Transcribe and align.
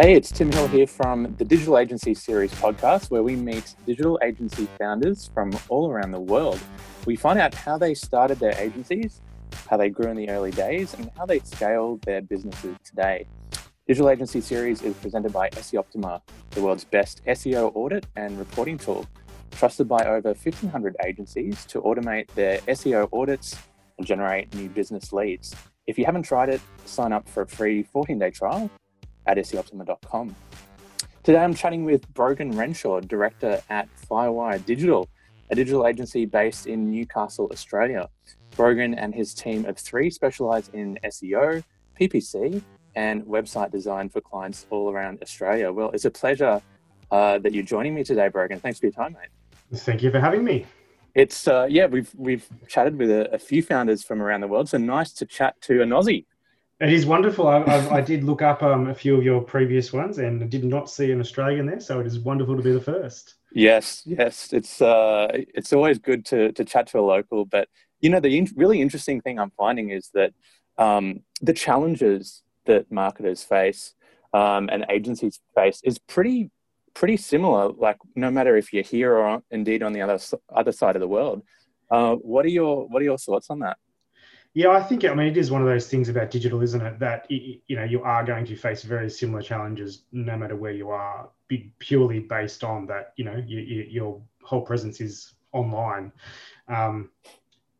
Hey, 0.00 0.14
it's 0.14 0.30
Tim 0.30 0.52
Hill 0.52 0.68
here 0.68 0.86
from 0.86 1.34
the 1.38 1.44
Digital 1.44 1.76
Agency 1.76 2.14
Series 2.14 2.52
podcast, 2.52 3.10
where 3.10 3.24
we 3.24 3.34
meet 3.34 3.74
digital 3.84 4.16
agency 4.22 4.68
founders 4.78 5.28
from 5.34 5.50
all 5.68 5.90
around 5.90 6.12
the 6.12 6.20
world. 6.20 6.60
We 7.04 7.16
find 7.16 7.36
out 7.36 7.52
how 7.52 7.78
they 7.78 7.94
started 7.94 8.38
their 8.38 8.54
agencies, 8.60 9.20
how 9.68 9.76
they 9.76 9.90
grew 9.90 10.08
in 10.08 10.16
the 10.16 10.30
early 10.30 10.52
days, 10.52 10.94
and 10.94 11.10
how 11.18 11.26
they 11.26 11.40
scaled 11.40 12.02
their 12.02 12.22
businesses 12.22 12.76
today. 12.84 13.26
Digital 13.88 14.08
Agency 14.08 14.40
Series 14.40 14.82
is 14.82 14.94
presented 14.94 15.32
by 15.32 15.50
SEOptimer, 15.50 16.20
the 16.50 16.62
world's 16.62 16.84
best 16.84 17.20
SEO 17.26 17.72
audit 17.74 18.06
and 18.14 18.38
reporting 18.38 18.78
tool, 18.78 19.04
trusted 19.50 19.88
by 19.88 20.04
over 20.04 20.28
1,500 20.28 20.94
agencies 21.04 21.64
to 21.64 21.80
automate 21.80 22.28
their 22.36 22.58
SEO 22.68 23.08
audits 23.12 23.58
and 23.98 24.06
generate 24.06 24.54
new 24.54 24.68
business 24.68 25.12
leads. 25.12 25.56
If 25.88 25.98
you 25.98 26.04
haven't 26.04 26.22
tried 26.22 26.50
it, 26.50 26.60
sign 26.84 27.12
up 27.12 27.28
for 27.28 27.42
a 27.42 27.48
free 27.48 27.82
14 27.82 28.16
day 28.16 28.30
trial 28.30 28.70
at 29.36 29.36
seoptimer.com. 29.44 30.34
Today 31.22 31.38
I'm 31.38 31.54
chatting 31.54 31.84
with 31.84 32.08
Brogan 32.14 32.56
Renshaw, 32.56 33.00
director 33.00 33.60
at 33.68 33.88
Firewire 34.10 34.64
Digital, 34.64 35.08
a 35.50 35.54
digital 35.54 35.86
agency 35.86 36.24
based 36.24 36.66
in 36.66 36.90
Newcastle, 36.90 37.48
Australia. 37.52 38.08
Brogan 38.56 38.94
and 38.94 39.14
his 39.14 39.34
team 39.34 39.64
of 39.66 39.78
three 39.78 40.10
specialize 40.10 40.68
in 40.70 40.98
SEO, 41.04 41.62
PPC, 42.00 42.62
and 42.96 43.22
website 43.24 43.70
design 43.70 44.08
for 44.08 44.20
clients 44.20 44.66
all 44.70 44.90
around 44.90 45.22
Australia. 45.22 45.70
Well, 45.70 45.90
it's 45.90 46.06
a 46.06 46.10
pleasure 46.10 46.60
uh, 47.10 47.38
that 47.38 47.52
you're 47.52 47.62
joining 47.62 47.94
me 47.94 48.02
today, 48.04 48.28
Brogan. 48.28 48.58
Thanks 48.58 48.78
for 48.80 48.86
your 48.86 48.92
time, 48.92 49.12
mate. 49.12 49.80
Thank 49.80 50.02
you 50.02 50.10
for 50.10 50.20
having 50.20 50.42
me. 50.44 50.66
It's 51.14 51.48
uh, 51.48 51.66
yeah, 51.68 51.86
we've 51.86 52.10
we've 52.16 52.46
chatted 52.68 52.96
with 52.96 53.10
a, 53.10 53.34
a, 53.34 53.38
few 53.38 53.62
founders 53.62 54.04
from 54.04 54.22
around 54.22 54.40
the 54.40 54.46
world, 54.46 54.68
so 54.68 54.78
nice 54.78 55.12
to 55.14 55.26
chat 55.26 55.60
to 55.62 55.82
an 55.82 55.90
Aussie. 55.90 56.26
It 56.80 56.92
is 56.92 57.06
wonderful. 57.06 57.48
I, 57.48 57.58
I, 57.62 57.96
I 57.96 58.00
did 58.00 58.22
look 58.22 58.40
up 58.40 58.62
um, 58.62 58.86
a 58.86 58.94
few 58.94 59.16
of 59.16 59.24
your 59.24 59.40
previous 59.40 59.92
ones 59.92 60.18
and 60.18 60.48
did 60.48 60.62
not 60.62 60.88
see 60.88 61.10
an 61.10 61.20
Australian 61.20 61.66
there, 61.66 61.80
so 61.80 61.98
it 61.98 62.06
is 62.06 62.20
wonderful 62.20 62.56
to 62.56 62.62
be 62.62 62.70
the 62.70 62.80
first. 62.80 63.34
Yes, 63.52 64.02
yes, 64.04 64.52
it's 64.52 64.80
uh, 64.80 65.28
it's 65.32 65.72
always 65.72 65.98
good 65.98 66.24
to 66.26 66.52
to 66.52 66.64
chat 66.64 66.86
to 66.88 67.00
a 67.00 67.00
local. 67.00 67.44
But 67.44 67.68
you 68.00 68.10
know, 68.10 68.20
the 68.20 68.38
in- 68.38 68.52
really 68.54 68.80
interesting 68.80 69.20
thing 69.20 69.40
I'm 69.40 69.50
finding 69.50 69.90
is 69.90 70.10
that 70.14 70.34
um, 70.76 71.20
the 71.42 71.52
challenges 71.52 72.42
that 72.66 72.92
marketers 72.92 73.42
face 73.42 73.94
um, 74.32 74.68
and 74.70 74.86
agencies 74.88 75.40
face 75.56 75.80
is 75.82 75.98
pretty 75.98 76.50
pretty 76.94 77.16
similar. 77.16 77.72
Like 77.72 77.96
no 78.14 78.30
matter 78.30 78.56
if 78.56 78.72
you're 78.72 78.84
here 78.84 79.16
or 79.16 79.42
indeed 79.50 79.82
on 79.82 79.94
the 79.94 80.02
other 80.02 80.20
other 80.54 80.72
side 80.72 80.94
of 80.94 81.00
the 81.00 81.08
world. 81.08 81.42
Uh, 81.90 82.14
what 82.16 82.44
are 82.44 82.50
your 82.50 82.86
what 82.86 83.02
are 83.02 83.04
your 83.04 83.18
thoughts 83.18 83.50
on 83.50 83.60
that? 83.60 83.78
Yeah, 84.54 84.70
I 84.70 84.82
think 84.82 85.04
I 85.04 85.14
mean 85.14 85.28
it 85.28 85.36
is 85.36 85.50
one 85.50 85.60
of 85.60 85.68
those 85.68 85.88
things 85.88 86.08
about 86.08 86.30
digital, 86.30 86.62
isn't 86.62 86.80
it? 86.80 86.98
That 86.98 87.26
you 87.28 87.76
know 87.76 87.84
you 87.84 88.02
are 88.02 88.24
going 88.24 88.46
to 88.46 88.56
face 88.56 88.82
very 88.82 89.10
similar 89.10 89.42
challenges 89.42 90.02
no 90.10 90.36
matter 90.36 90.56
where 90.56 90.72
you 90.72 90.90
are, 90.90 91.28
purely 91.78 92.20
based 92.20 92.64
on 92.64 92.86
that. 92.86 93.12
You 93.16 93.24
know, 93.24 93.42
you, 93.46 93.60
you, 93.60 93.86
your 93.88 94.20
whole 94.42 94.62
presence 94.62 95.00
is 95.00 95.34
online, 95.52 96.12
um, 96.68 97.10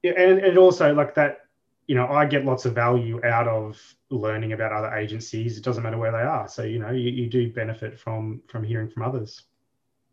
and 0.05 0.39
and 0.39 0.59
also 0.59 0.95
like 0.95 1.15
that. 1.15 1.41
You 1.87 1.95
know, 1.95 2.07
I 2.07 2.27
get 2.27 2.45
lots 2.45 2.67
of 2.67 2.75
value 2.75 3.19
out 3.25 3.49
of 3.49 3.81
learning 4.11 4.53
about 4.53 4.73
other 4.73 4.95
agencies. 4.95 5.57
It 5.57 5.65
doesn't 5.65 5.83
matter 5.83 5.97
where 5.97 6.13
they 6.13 6.19
are. 6.19 6.47
So 6.47 6.63
you 6.63 6.79
know, 6.79 6.91
you, 6.91 7.11
you 7.11 7.31
do 7.31 7.51
benefit 7.51 7.99
from 7.99 8.43
from 8.47 8.63
hearing 8.63 8.91
from 8.91 9.05
others. 9.05 9.45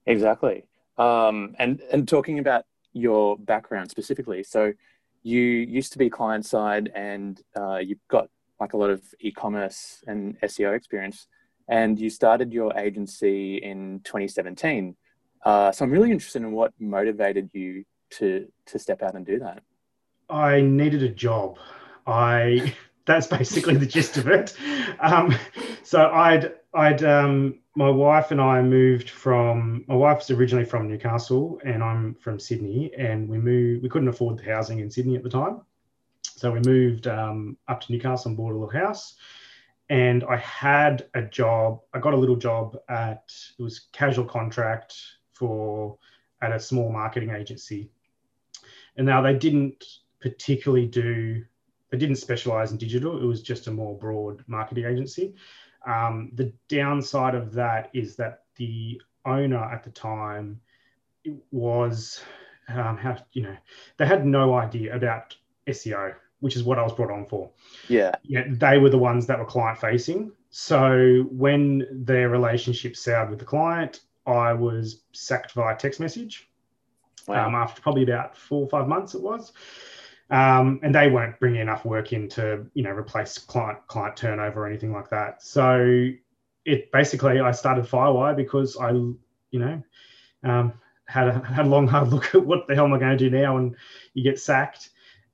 Exactly, 0.05 0.65
um, 0.97 1.53
and 1.59 1.81
and 1.91 2.07
talking 2.07 2.39
about 2.39 2.65
your 2.93 3.37
background 3.37 3.91
specifically. 3.91 4.41
So 4.41 4.73
you 5.25 5.41
used 5.41 5.91
to 5.91 5.97
be 5.97 6.07
client 6.07 6.45
side 6.45 6.91
and 6.93 7.41
uh, 7.57 7.77
you've 7.77 8.07
got 8.09 8.29
like 8.59 8.73
a 8.73 8.77
lot 8.77 8.91
of 8.91 9.01
e-commerce 9.19 10.03
and 10.05 10.39
SEO 10.41 10.75
experience, 10.75 11.27
and 11.67 11.99
you 11.99 12.11
started 12.11 12.53
your 12.53 12.77
agency 12.77 13.57
in 13.57 14.01
2017. 14.03 14.95
Uh, 15.43 15.71
so 15.71 15.83
I'm 15.83 15.91
really 15.91 16.11
interested 16.11 16.43
in 16.43 16.51
what 16.51 16.73
motivated 16.79 17.49
you 17.53 17.85
to 18.11 18.47
to 18.67 18.77
step 18.77 19.01
out 19.01 19.15
and 19.15 19.25
do 19.25 19.39
that. 19.39 19.63
I 20.29 20.61
needed 20.61 21.01
a 21.01 21.09
job. 21.09 21.57
I 22.05 22.75
that's 23.05 23.25
basically 23.25 23.77
the 23.77 23.85
gist 23.87 24.17
of 24.17 24.27
it. 24.27 24.55
Um, 24.99 25.35
so 25.81 26.07
I'd 26.11 26.53
I'd 26.75 27.03
um, 27.03 27.59
my 27.75 27.89
wife 27.89 28.31
and 28.31 28.41
I 28.41 28.61
moved 28.61 29.09
from 29.09 29.85
my 29.87 29.95
wife's 29.95 30.29
originally 30.29 30.65
from 30.65 30.89
Newcastle 30.89 31.59
and 31.63 31.81
I'm 31.81 32.15
from 32.15 32.39
Sydney 32.39 32.91
and 32.97 33.29
we 33.29 33.37
moved 33.37 33.81
we 33.81 33.89
couldn't 33.89 34.09
afford 34.09 34.37
the 34.37 34.43
housing 34.43 34.79
in 34.79 34.91
Sydney 34.91 35.15
at 35.15 35.23
the 35.23 35.29
time. 35.29 35.61
So 36.23 36.51
we 36.51 36.59
moved 36.59 37.07
um, 37.07 37.57
up 37.69 37.81
to 37.81 37.91
Newcastle 37.91 38.29
and 38.29 38.37
bought 38.37 38.51
a 38.51 38.57
little 38.57 38.69
house. 38.69 39.15
And 39.89 40.23
I 40.25 40.37
had 40.37 41.07
a 41.13 41.21
job, 41.21 41.81
I 41.93 41.99
got 41.99 42.13
a 42.13 42.17
little 42.17 42.35
job 42.35 42.77
at 42.89 43.31
it 43.57 43.61
was 43.61 43.87
casual 43.93 44.25
contract 44.25 44.95
for 45.33 45.97
at 46.41 46.51
a 46.51 46.59
small 46.59 46.91
marketing 46.91 47.29
agency. 47.29 47.89
And 48.97 49.05
now 49.05 49.21
they 49.21 49.33
didn't 49.33 49.83
particularly 50.19 50.87
do 50.87 51.45
they 51.91 51.97
didn't 51.97 52.17
specialize 52.17 52.71
in 52.71 52.77
digital, 52.77 53.21
it 53.21 53.25
was 53.25 53.41
just 53.41 53.67
a 53.67 53.71
more 53.71 53.97
broad 53.97 54.43
marketing 54.47 54.85
agency. 54.85 55.35
Um, 55.85 56.31
the 56.33 56.51
downside 56.67 57.35
of 57.35 57.53
that 57.53 57.89
is 57.93 58.15
that 58.15 58.43
the 58.55 59.01
owner 59.25 59.63
at 59.63 59.83
the 59.83 59.91
time 59.91 60.59
was 61.51 62.21
um, 62.69 62.97
how 62.97 63.17
you 63.33 63.43
know 63.43 63.55
they 63.97 64.05
had 64.05 64.25
no 64.25 64.55
idea 64.55 64.95
about 64.95 65.35
SEO, 65.67 66.15
which 66.39 66.55
is 66.55 66.63
what 66.63 66.79
I 66.79 66.83
was 66.83 66.93
brought 66.93 67.11
on 67.11 67.25
for. 67.25 67.49
Yeah, 67.87 68.11
yeah, 68.23 68.45
they 68.47 68.77
were 68.77 68.89
the 68.89 68.97
ones 68.97 69.25
that 69.27 69.39
were 69.39 69.45
client 69.45 69.79
facing. 69.79 70.31
So 70.49 71.27
when 71.31 71.85
their 71.91 72.29
relationship 72.29 72.95
soured 72.95 73.29
with 73.29 73.39
the 73.39 73.45
client, 73.45 74.01
I 74.25 74.53
was 74.53 75.01
sacked 75.11 75.51
via 75.51 75.75
text 75.75 75.99
message. 75.99 76.49
Wow. 77.27 77.47
Um, 77.47 77.55
after 77.55 77.81
probably 77.81 78.03
about 78.03 78.37
four 78.37 78.63
or 78.63 78.69
five 78.69 78.87
months, 78.87 79.15
it 79.15 79.21
was 79.21 79.51
um, 80.31 80.79
and 80.81 80.93
they 80.93 81.09
weren't 81.09 81.39
bringing 81.39 81.61
enough 81.61 81.85
work 81.85 82.13
in 82.13 82.27
to 82.29 82.65
you 82.73 82.83
know 82.83 82.91
replace 82.91 83.37
client 83.37 83.79
client 83.87 84.17
turnover 84.17 84.63
or 84.63 84.67
anything 84.67 84.91
like 84.91 85.09
that. 85.09 85.43
So 85.43 86.09
it 86.65 86.91
basically 86.91 87.39
I 87.39 87.51
started 87.51 87.85
Firewire 87.85 88.35
because 88.35 88.77
I 88.77 88.91
you 88.91 89.19
know 89.53 89.83
um, 90.43 90.73
had 91.05 91.27
a 91.27 91.39
had 91.39 91.65
a 91.65 91.69
long 91.69 91.87
hard 91.87 92.07
look 92.13 92.33
at 92.33 92.45
what 92.45 92.67
the 92.67 92.75
hell 92.75 92.85
am 92.85 92.93
I 92.93 92.99
going 92.99 93.17
to 93.17 93.29
do 93.29 93.29
now, 93.29 93.57
and 93.57 93.75
you 94.13 94.23
get 94.23 94.39
sacked, 94.39 94.89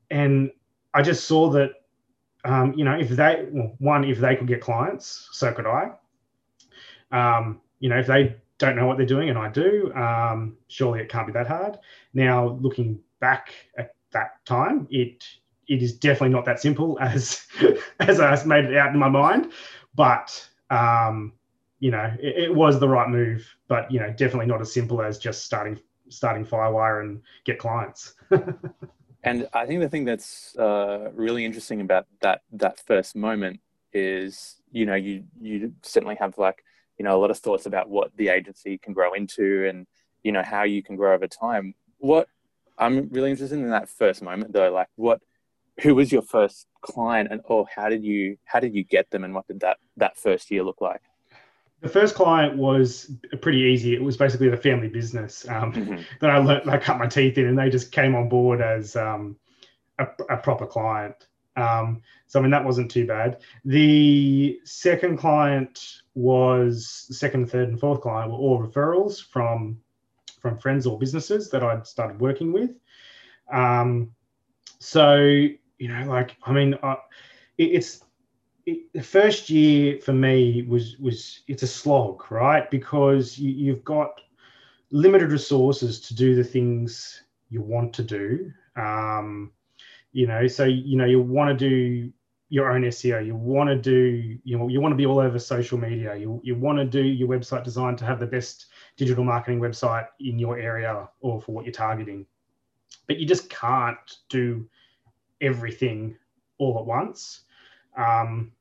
and 0.09 0.51
I 0.93 1.01
just 1.01 1.25
saw 1.25 1.49
that 1.51 1.71
um, 2.43 2.73
you 2.75 2.83
know 2.83 2.97
if 2.97 3.09
they 3.09 3.47
well, 3.51 3.75
one 3.79 4.03
if 4.03 4.19
they 4.19 4.35
could 4.35 4.47
get 4.47 4.61
clients, 4.61 5.29
so 5.31 5.53
could 5.53 5.67
I. 5.67 5.91
Um, 7.11 7.61
you 7.79 7.89
know 7.89 7.97
if 7.97 8.07
they 8.07 8.35
don't 8.57 8.75
know 8.75 8.85
what 8.85 8.97
they're 8.97 9.07
doing 9.07 9.29
and 9.29 9.39
I 9.39 9.49
do, 9.49 9.91
um, 9.95 10.57
surely 10.67 10.99
it 10.99 11.09
can't 11.09 11.25
be 11.25 11.33
that 11.33 11.47
hard. 11.47 11.79
Now 12.13 12.59
looking 12.61 12.99
back 13.19 13.53
at 13.77 13.95
that 14.11 14.45
time. 14.45 14.87
It 14.89 15.23
it 15.67 15.81
is 15.81 15.93
definitely 15.93 16.29
not 16.29 16.45
that 16.45 16.59
simple 16.59 16.97
as 16.99 17.45
as 17.99 18.19
I 18.19 18.43
made 18.45 18.65
it 18.65 18.77
out 18.77 18.93
in 18.93 18.99
my 18.99 19.09
mind, 19.09 19.51
but 19.95 20.47
um, 20.69 21.33
you 21.79 21.91
know 21.91 22.11
it, 22.19 22.43
it, 22.45 22.55
was 22.55 22.79
the 22.79 22.87
right 22.87 23.09
move. 23.09 23.47
But 23.67 23.91
you 23.91 23.99
know 23.99 24.09
definitely 24.09 24.47
not 24.47 24.61
as 24.61 24.73
simple 24.73 25.01
as 25.01 25.17
just 25.17 25.45
starting 25.45 25.79
starting 26.09 26.45
Firewire 26.45 27.01
and 27.01 27.21
get 27.45 27.57
clients. 27.57 28.13
and 29.23 29.47
I 29.53 29.65
think 29.65 29.79
the 29.79 29.89
thing 29.89 30.05
that's 30.05 30.55
uh, 30.57 31.09
really 31.13 31.45
interesting 31.45 31.81
about 31.81 32.05
that 32.21 32.41
that 32.53 32.79
first 32.79 33.15
moment 33.15 33.59
is 33.93 34.61
you 34.71 34.85
know 34.85 34.95
you 34.95 35.23
you 35.39 35.73
certainly 35.83 36.15
have 36.15 36.37
like 36.37 36.63
you 36.97 37.05
know 37.05 37.15
a 37.15 37.19
lot 37.19 37.31
of 37.31 37.37
thoughts 37.37 37.65
about 37.65 37.89
what 37.89 38.15
the 38.15 38.29
agency 38.29 38.77
can 38.77 38.93
grow 38.93 39.13
into 39.13 39.67
and 39.67 39.85
you 40.23 40.31
know 40.31 40.43
how 40.43 40.63
you 40.63 40.83
can 40.83 40.95
grow 40.95 41.13
over 41.13 41.27
time. 41.27 41.73
What 41.97 42.27
I'm 42.77 43.09
really 43.09 43.31
interested 43.31 43.59
in 43.59 43.69
that 43.69 43.89
first 43.89 44.21
moment 44.21 44.53
though. 44.53 44.71
Like, 44.71 44.87
what, 44.95 45.21
who 45.81 45.95
was 45.95 46.11
your 46.11 46.21
first 46.21 46.67
client, 46.81 47.29
and 47.31 47.41
or 47.45 47.65
how 47.73 47.89
did 47.89 48.03
you 48.03 48.37
how 48.45 48.59
did 48.59 48.75
you 48.75 48.83
get 48.83 49.09
them, 49.11 49.23
and 49.23 49.33
what 49.33 49.47
did 49.47 49.61
that 49.61 49.77
that 49.97 50.17
first 50.17 50.51
year 50.51 50.63
look 50.63 50.81
like? 50.81 51.01
The 51.81 51.89
first 51.89 52.13
client 52.13 52.57
was 52.57 53.11
pretty 53.41 53.59
easy. 53.59 53.95
It 53.95 54.03
was 54.03 54.15
basically 54.15 54.49
the 54.49 54.57
family 54.57 54.87
business 54.87 55.47
um, 55.49 55.73
mm-hmm. 55.73 56.01
that 56.19 56.29
I 56.29 56.37
learned, 56.37 56.69
I 56.69 56.77
cut 56.77 56.99
my 56.99 57.07
teeth 57.07 57.39
in, 57.39 57.47
and 57.47 57.57
they 57.57 57.71
just 57.71 57.91
came 57.91 58.13
on 58.13 58.29
board 58.29 58.61
as 58.61 58.95
um, 58.95 59.35
a, 59.97 60.05
a, 60.29 60.37
proper 60.37 60.67
client. 60.67 61.27
Um, 61.55 62.03
so 62.27 62.39
I 62.39 62.43
mean 62.43 62.51
that 62.51 62.63
wasn't 62.63 62.91
too 62.91 63.07
bad. 63.07 63.41
The 63.65 64.59
second 64.63 65.17
client 65.17 66.01
was 66.13 67.07
second, 67.09 67.49
third, 67.49 67.69
and 67.69 67.79
fourth 67.79 68.01
client 68.01 68.31
were 68.31 68.37
all 68.37 68.61
referrals 68.61 69.25
from 69.25 69.79
from 70.41 70.57
friends 70.57 70.85
or 70.85 70.97
businesses 70.97 71.49
that 71.51 71.63
I'd 71.63 71.85
started 71.85 72.19
working 72.19 72.51
with. 72.51 72.71
Um, 73.51 74.11
so 74.79 75.15
you 75.17 75.87
know, 75.87 76.03
like 76.07 76.35
I 76.43 76.51
mean, 76.51 76.75
uh, 76.83 76.95
it, 77.57 77.63
it's 77.63 78.03
it, 78.65 78.91
the 78.93 79.03
first 79.03 79.49
year 79.49 79.99
for 79.99 80.13
me 80.13 80.63
was 80.63 80.97
was 80.97 81.41
it's 81.47 81.63
a 81.63 81.67
slog, 81.67 82.31
right? 82.31 82.69
Because 82.69 83.37
you, 83.37 83.51
you've 83.51 83.83
got 83.83 84.21
limited 84.91 85.31
resources 85.31 85.99
to 86.01 86.15
do 86.15 86.35
the 86.35 86.43
things 86.43 87.23
you 87.49 87.61
want 87.61 87.93
to 87.93 88.03
do. 88.03 88.51
Um, 88.75 89.51
you 90.11 90.27
know, 90.27 90.47
so 90.47 90.65
you 90.65 90.97
know 90.97 91.05
you 91.05 91.21
want 91.21 91.57
to 91.57 91.69
do 91.69 92.11
your 92.51 92.69
own 92.69 92.81
SEO. 92.81 93.25
You 93.25 93.33
want 93.33 93.69
to 93.69 93.77
do 93.77 94.37
you 94.43 94.57
know 94.57 94.67
you 94.67 94.81
want 94.81 94.91
to 94.91 94.97
be 94.97 95.05
all 95.05 95.19
over 95.19 95.39
social 95.39 95.77
media. 95.77 96.15
You 96.17 96.41
you 96.43 96.53
want 96.53 96.77
to 96.79 96.85
do 96.85 97.01
your 97.01 97.29
website 97.29 97.63
design 97.63 97.95
to 97.95 98.05
have 98.05 98.19
the 98.19 98.27
best 98.27 98.65
digital 98.97 99.23
marketing 99.23 99.61
website 99.61 100.07
in 100.19 100.37
your 100.37 100.59
area 100.59 101.07
or 101.21 101.41
for 101.41 101.53
what 101.53 101.63
you're 101.63 101.71
targeting. 101.71 102.25
But 103.07 103.19
you 103.19 103.25
just 103.25 103.49
can't 103.49 104.17
do 104.27 104.67
everything 105.39 106.17
all 106.57 106.77
at 106.77 106.85
once. 106.85 107.43
Um, 107.97 108.51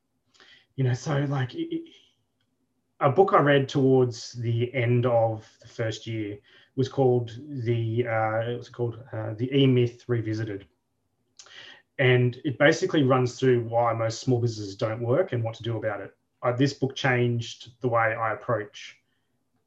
you 0.77 0.85
know, 0.85 0.93
so 0.93 1.25
like 1.27 1.53
it, 1.53 1.83
a 3.01 3.09
book 3.09 3.33
I 3.33 3.39
read 3.39 3.67
towards 3.67 4.31
the 4.31 4.73
end 4.73 5.05
of 5.05 5.45
the 5.61 5.67
first 5.67 6.07
year 6.07 6.37
was 6.77 6.87
called 6.87 7.37
the 7.65 8.07
uh, 8.07 8.51
it 8.51 8.57
was 8.57 8.69
called 8.69 9.03
uh, 9.11 9.33
the 9.33 9.53
E 9.53 9.67
Myth 9.67 10.05
Revisited, 10.07 10.65
and 12.01 12.41
it 12.43 12.57
basically 12.57 13.03
runs 13.03 13.39
through 13.39 13.61
why 13.61 13.93
most 13.93 14.21
small 14.21 14.41
businesses 14.41 14.75
don't 14.75 15.03
work 15.03 15.33
and 15.33 15.43
what 15.43 15.53
to 15.53 15.61
do 15.61 15.77
about 15.77 16.01
it. 16.01 16.15
Uh, 16.41 16.51
this 16.51 16.73
book 16.73 16.95
changed 16.95 17.79
the 17.81 17.87
way 17.87 18.15
I 18.15 18.33
approach 18.33 18.97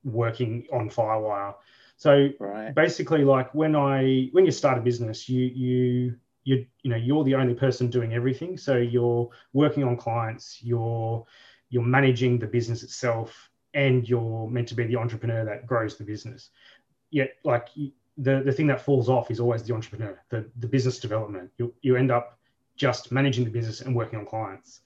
working 0.03 0.67
on 0.73 0.91
Firewire. 0.91 1.55
So 1.97 2.31
right. 2.41 2.75
basically, 2.75 3.23
like 3.23 3.55
when 3.55 3.77
I 3.77 4.31
when 4.33 4.45
you 4.45 4.51
start 4.51 4.79
a 4.79 4.81
business, 4.81 5.29
you 5.29 5.45
you 5.45 6.17
you 6.43 6.67
you 6.83 6.91
know 6.91 6.97
you're 6.97 7.23
the 7.23 7.37
only 7.37 7.55
person 7.55 7.89
doing 7.89 8.15
everything. 8.15 8.59
So 8.59 8.79
you're 8.79 9.31
working 9.53 9.85
on 9.85 9.97
clients, 9.97 10.59
you're 10.61 11.25
you're 11.71 11.85
managing 11.85 12.41
the 12.41 12.49
business 12.49 12.83
itself, 12.83 13.49
and 13.75 14.09
you're 14.09 14.49
meant 14.51 14.67
to 14.69 14.75
be 14.75 14.85
the 14.87 14.97
entrepreneur 14.97 15.45
that 15.45 15.69
grows 15.69 15.97
the 15.97 16.05
business. 16.05 16.51
Yet, 17.11 17.37
like 17.45 17.69
the 18.19 18.43
the 18.45 18.53
thing 18.53 18.67
that 18.69 18.81
falls 18.81 19.09
off 19.09 19.31
is 19.31 19.41
always 19.41 19.63
the 19.63 19.75
entrepreneur, 19.75 20.21
the 20.31 20.49
the 20.59 20.67
business 20.67 20.99
development. 20.99 21.51
You 21.59 21.75
you 21.83 21.97
end 21.97 22.11
up 22.11 22.39
just 22.77 23.13
managing 23.13 23.45
the 23.45 23.51
business 23.51 23.81
and 23.81 23.95
working 23.95 24.19
on 24.19 24.27
clients. 24.27 24.81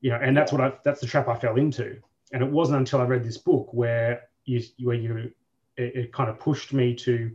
You 0.00 0.10
know, 0.10 0.18
and 0.20 0.36
that's 0.36 0.52
what 0.52 0.60
I 0.60 0.72
that's 0.84 1.00
the 1.00 1.06
trap 1.06 1.28
I 1.28 1.36
fell 1.36 1.56
into. 1.56 1.98
And 2.32 2.42
it 2.42 2.50
wasn't 2.50 2.78
until 2.78 3.00
I 3.00 3.04
read 3.04 3.24
this 3.24 3.38
book 3.38 3.72
where 3.72 4.22
you 4.44 4.62
where 4.82 4.96
you 4.96 5.32
it, 5.76 5.96
it 5.96 6.12
kind 6.12 6.28
of 6.28 6.38
pushed 6.38 6.72
me 6.72 6.94
to 6.96 7.30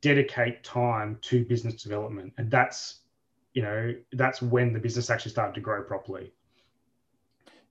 dedicate 0.00 0.64
time 0.64 1.18
to 1.22 1.44
business 1.44 1.82
development, 1.82 2.32
and 2.38 2.50
that's 2.50 3.00
you 3.54 3.62
know 3.62 3.94
that's 4.12 4.40
when 4.40 4.72
the 4.72 4.78
business 4.78 5.10
actually 5.10 5.32
started 5.32 5.54
to 5.54 5.60
grow 5.60 5.82
properly. 5.82 6.32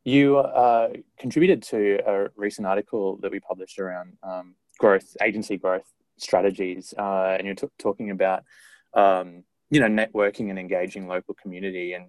You 0.03 0.39
uh, 0.39 0.89
contributed 1.17 1.63
to 1.63 1.99
a 2.05 2.29
recent 2.35 2.67
article 2.67 3.17
that 3.21 3.31
we 3.31 3.39
published 3.39 3.79
around 3.79 4.17
um, 4.21 4.55
growth, 4.77 5.15
agency 5.21 5.57
growth 5.57 5.89
strategies, 6.17 6.93
uh, 6.97 7.35
and 7.37 7.45
you're 7.45 7.55
t- 7.55 7.67
talking 7.79 8.09
about 8.11 8.43
um, 8.93 9.43
you 9.69 9.79
know 9.79 9.87
networking 9.87 10.49
and 10.49 10.59
engaging 10.59 11.07
local 11.07 11.33
community, 11.33 11.93
and 11.93 12.07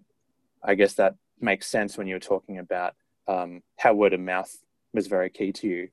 I 0.63 0.75
guess 0.75 0.95
that 0.95 1.15
makes 1.41 1.67
sense 1.67 1.97
when 1.97 2.07
you're 2.07 2.19
talking 2.19 2.59
about 2.59 2.95
um, 3.27 3.63
how 3.79 3.95
word 3.95 4.13
of 4.13 4.21
mouth 4.21 4.55
was 4.93 5.07
very 5.07 5.31
key 5.31 5.53
to 5.53 5.69
you. 5.69 5.89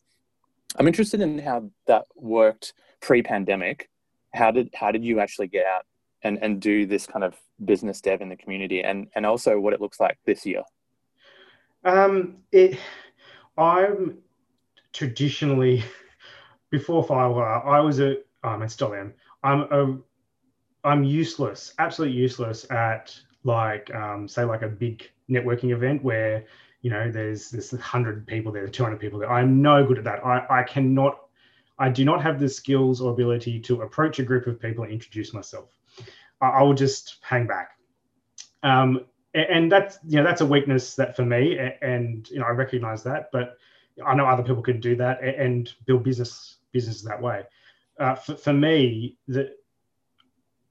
I'm 0.77 0.87
interested 0.87 1.21
in 1.21 1.39
how 1.39 1.69
that 1.87 2.05
worked 2.15 2.73
pre-pandemic. 3.01 3.89
How 4.33 4.51
did 4.51 4.69
how 4.73 4.91
did 4.91 5.03
you 5.03 5.19
actually 5.19 5.47
get 5.47 5.65
out 5.65 5.85
and 6.23 6.37
and 6.41 6.61
do 6.61 6.85
this 6.85 7.05
kind 7.05 7.23
of 7.23 7.35
business 7.63 8.01
dev 8.01 8.21
in 8.21 8.29
the 8.29 8.37
community, 8.37 8.81
and 8.83 9.07
and 9.15 9.25
also 9.25 9.59
what 9.59 9.73
it 9.73 9.81
looks 9.81 9.99
like 9.99 10.17
this 10.25 10.45
year? 10.45 10.63
Um, 11.83 12.37
it, 12.51 12.77
I'm 13.57 14.19
traditionally 14.93 15.83
before 16.71 17.05
Firewire, 17.05 17.65
I 17.65 17.79
was 17.81 17.99
a 17.99 18.17
um, 18.43 18.63
I 18.63 18.67
still 18.67 18.93
am. 18.95 19.13
I'm 19.43 19.61
a 19.71 19.97
I'm 20.83 21.03
useless, 21.03 21.73
absolutely 21.77 22.17
useless 22.17 22.69
at 22.71 23.15
like 23.43 23.93
um, 23.93 24.27
say 24.27 24.43
like 24.43 24.63
a 24.63 24.67
big 24.67 25.07
networking 25.29 25.71
event 25.71 26.03
where 26.03 26.45
you 26.81 26.89
know 26.89 27.11
there's 27.11 27.51
there's 27.51 27.71
100 27.71 28.25
people 28.25 28.51
there 28.51 28.67
200 28.67 28.97
people 28.99 29.19
there. 29.19 29.31
I'm 29.31 29.61
no 29.61 29.85
good 29.85 29.99
at 29.99 30.03
that. 30.05 30.25
I 30.25 30.61
i 30.61 30.63
cannot 30.63 31.19
i 31.77 31.89
do 31.89 32.05
not 32.05 32.21
have 32.21 32.39
the 32.39 32.49
skills 32.49 33.01
or 33.01 33.11
ability 33.11 33.59
to 33.59 33.81
approach 33.81 34.19
a 34.19 34.23
group 34.23 34.47
of 34.47 34.59
people 34.59 34.83
and 34.83 34.91
introduce 34.91 35.33
myself. 35.33 35.69
I, 36.41 36.47
I 36.47 36.61
will 36.63 36.73
just 36.73 37.17
hang 37.21 37.45
back. 37.45 37.71
Um, 38.63 39.05
and 39.33 39.71
that's 39.71 39.99
you 40.05 40.17
know 40.17 40.23
that's 40.23 40.41
a 40.41 40.45
weakness 40.45 40.95
that 40.95 41.15
for 41.15 41.23
me 41.23 41.57
and 41.81 42.29
you 42.29 42.39
know 42.39 42.45
i 42.45 42.49
recognize 42.49 43.01
that 43.01 43.29
but 43.31 43.57
i 44.05 44.13
know 44.13 44.25
other 44.25 44.43
people 44.43 44.61
can 44.61 44.79
do 44.81 44.93
that 44.93 45.23
and 45.23 45.73
build 45.85 46.03
business 46.03 46.57
business 46.71 47.01
that 47.01 47.21
way 47.21 47.43
uh, 47.99 48.15
for, 48.15 48.35
for 48.35 48.53
me 48.53 49.17
that 49.27 49.55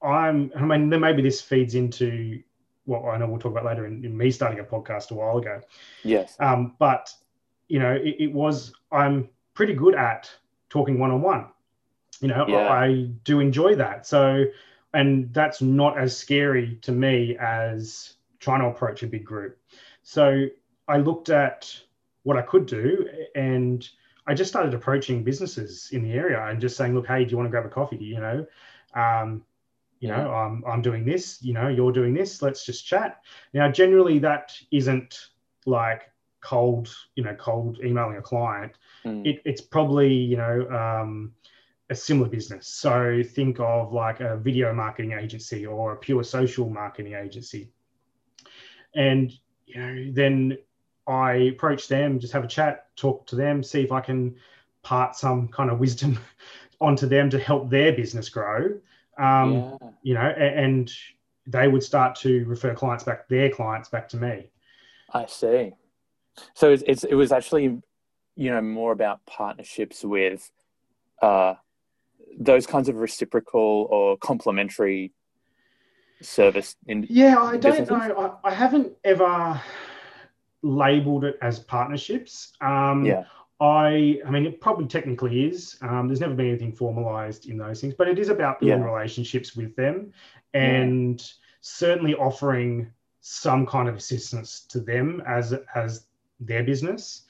i'm 0.01 0.51
i 0.55 0.61
mean 0.63 0.89
then 0.89 0.99
maybe 0.99 1.21
this 1.21 1.41
feeds 1.41 1.75
into 1.75 2.41
what 2.85 3.05
I 3.05 3.17
know 3.17 3.27
we'll 3.27 3.39
talk 3.39 3.51
about 3.51 3.65
later 3.65 3.85
in, 3.85 4.03
in 4.03 4.15
me 4.15 4.31
starting 4.31 4.59
a 4.59 4.63
podcast 4.63 5.11
a 5.11 5.13
while 5.13 5.37
ago. 5.37 5.61
Yes. 6.03 6.35
Um, 6.39 6.75
but 6.79 7.13
you 7.67 7.79
know, 7.79 7.93
it, 7.93 8.15
it, 8.19 8.33
was 8.33 8.73
I'm 8.91 9.29
pretty 9.53 9.73
good 9.73 9.95
at 9.95 10.29
talking 10.69 10.99
one 10.99 11.11
on 11.11 11.21
one. 11.21 11.47
You 12.19 12.27
know, 12.27 12.45
yeah. 12.47 12.69
I 12.69 13.09
do 13.23 13.39
enjoy 13.39 13.75
that. 13.75 14.05
So, 14.05 14.45
and 14.93 15.33
that's 15.33 15.61
not 15.61 15.97
as 15.97 16.15
scary 16.15 16.77
to 16.81 16.91
me 16.91 17.37
as 17.39 18.15
trying 18.39 18.59
to 18.61 18.67
approach 18.67 19.03
a 19.03 19.07
big 19.07 19.25
group. 19.25 19.57
So 20.03 20.47
I 20.87 20.97
looked 20.97 21.29
at 21.29 21.73
what 22.23 22.37
I 22.37 22.41
could 22.41 22.65
do 22.65 23.07
and 23.35 23.87
I 24.31 24.33
just 24.33 24.49
started 24.49 24.73
approaching 24.73 25.23
businesses 25.23 25.89
in 25.91 26.03
the 26.03 26.13
area 26.13 26.41
and 26.47 26.61
just 26.61 26.77
saying, 26.77 26.95
look, 26.95 27.07
hey, 27.07 27.25
do 27.25 27.31
you 27.31 27.37
want 27.37 27.47
to 27.47 27.51
grab 27.51 27.65
a 27.65 27.69
coffee? 27.69 27.97
You 27.97 28.19
know, 28.19 28.45
um, 28.93 29.43
you 30.01 30.07
know 30.07 30.31
i'm 30.33 30.63
i'm 30.67 30.81
doing 30.81 31.05
this 31.05 31.41
you 31.41 31.53
know 31.53 31.67
you're 31.67 31.91
doing 31.91 32.13
this 32.13 32.41
let's 32.41 32.65
just 32.65 32.85
chat. 32.85 33.21
Now 33.53 33.71
generally 33.71 34.19
that 34.19 34.51
isn't 34.71 35.29
like 35.65 36.11
cold 36.41 36.93
you 37.15 37.23
know 37.23 37.35
cold 37.35 37.79
emailing 37.83 38.17
a 38.17 38.21
client. 38.21 38.73
Mm. 39.05 39.25
it, 39.25 39.41
it's 39.45 39.61
probably 39.61 40.11
you 40.11 40.37
know 40.37 40.67
um, 40.69 41.33
a 41.89 41.95
similar 41.95 42.29
business. 42.29 42.67
So 42.67 43.21
think 43.23 43.59
of 43.59 43.93
like 43.93 44.21
a 44.21 44.37
video 44.37 44.73
marketing 44.73 45.13
agency 45.13 45.65
or 45.67 45.93
a 45.93 45.97
pure 45.97 46.23
social 46.23 46.67
marketing 46.69 47.13
agency. 47.13 47.69
And 48.95 49.31
you 49.67 49.79
know 49.79 50.11
then 50.13 50.57
i 51.07 51.33
approach 51.33 51.87
them 51.87 52.19
just 52.19 52.33
have 52.33 52.43
a 52.43 52.47
chat 52.47 52.87
talk 52.95 53.25
to 53.27 53.35
them 53.35 53.63
see 53.63 53.81
if 53.81 53.91
i 53.91 53.99
can 53.99 54.35
part 54.83 55.15
some 55.15 55.47
kind 55.47 55.69
of 55.69 55.79
wisdom 55.79 56.19
onto 56.81 57.07
them 57.07 57.29
to 57.29 57.39
help 57.39 57.69
their 57.69 57.93
business 57.93 58.29
grow 58.29 58.71
um, 59.17 59.53
yeah. 59.53 59.89
you 60.03 60.13
know, 60.13 60.21
and, 60.21 60.91
they 61.47 61.67
would 61.67 61.81
start 61.81 62.15
to 62.15 62.45
refer 62.45 62.73
clients 62.75 63.03
back, 63.03 63.27
their 63.27 63.49
clients 63.49 63.89
back 63.89 64.07
to 64.07 64.15
me. 64.15 64.47
I 65.11 65.25
see. 65.25 65.73
So 66.53 66.71
it's, 66.71 66.83
it's 66.85 67.03
it 67.03 67.15
was 67.15 67.31
actually, 67.31 67.81
you 68.35 68.51
know, 68.51 68.61
more 68.61 68.91
about 68.91 69.25
partnerships 69.25 70.03
with 70.03 70.49
uh, 71.19 71.55
those 72.39 72.67
kinds 72.67 72.89
of 72.89 72.97
reciprocal 72.97 73.87
or 73.89 74.17
complementary 74.17 75.11
service 76.21 76.75
in 76.85 77.07
yeah 77.09 77.41
i 77.41 77.57
don't 77.57 77.61
businesses? 77.61 77.89
know 77.89 78.39
I, 78.43 78.49
I, 78.49 78.53
haven't 78.53 78.93
ever 79.03 79.59
labeled 80.63 81.23
it 81.23 81.37
as 81.41 81.59
partnerships 81.59 82.53
um 82.61 83.05
yeah 83.05 83.23
I, 83.61 84.19
I 84.25 84.31
mean, 84.31 84.47
it 84.47 84.59
probably 84.59 84.87
technically 84.87 85.45
is. 85.45 85.77
Um, 85.83 86.07
there's 86.07 86.19
never 86.19 86.33
been 86.33 86.47
anything 86.47 86.73
formalized 86.73 87.47
in 87.47 87.59
those 87.59 87.79
things, 87.79 87.93
but 87.95 88.07
it 88.07 88.17
is 88.17 88.29
about 88.29 88.59
building 88.59 88.79
yeah. 88.79 88.91
relationships 88.91 89.55
with 89.55 89.75
them 89.75 90.13
and 90.55 91.21
yeah. 91.21 91.27
certainly 91.61 92.15
offering 92.15 92.91
some 93.19 93.67
kind 93.67 93.87
of 93.87 93.95
assistance 93.95 94.61
to 94.61 94.79
them 94.79 95.21
as 95.27 95.53
as 95.75 96.07
their 96.39 96.63
business. 96.63 97.21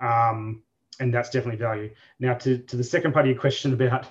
Um, 0.00 0.62
and 1.00 1.12
that's 1.12 1.30
definitely 1.30 1.58
value. 1.58 1.90
Now, 2.20 2.34
to, 2.34 2.58
to 2.58 2.76
the 2.76 2.84
second 2.84 3.12
part 3.12 3.24
of 3.24 3.30
your 3.30 3.40
question 3.40 3.72
about 3.72 4.06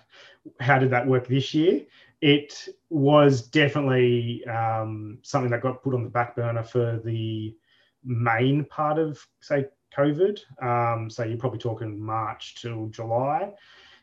how 0.60 0.80
did 0.80 0.90
that 0.90 1.08
work 1.08 1.28
this 1.28 1.54
year, 1.54 1.86
it 2.20 2.68
was 2.90 3.42
definitely 3.42 4.46
um, 4.48 5.20
something 5.22 5.52
that 5.52 5.62
got 5.62 5.82
put 5.82 5.94
on 5.94 6.04
the 6.04 6.10
back 6.10 6.36
burner 6.36 6.64
for 6.64 7.00
the 7.06 7.56
main 8.04 8.66
part 8.66 9.00
of, 9.00 9.20
say, 9.42 9.66
COVID. 9.98 10.40
Um, 10.62 11.10
so 11.10 11.24
you're 11.24 11.38
probably 11.38 11.60
talking 11.60 12.00
March 12.00 12.56
till 12.62 12.88
July. 12.88 13.52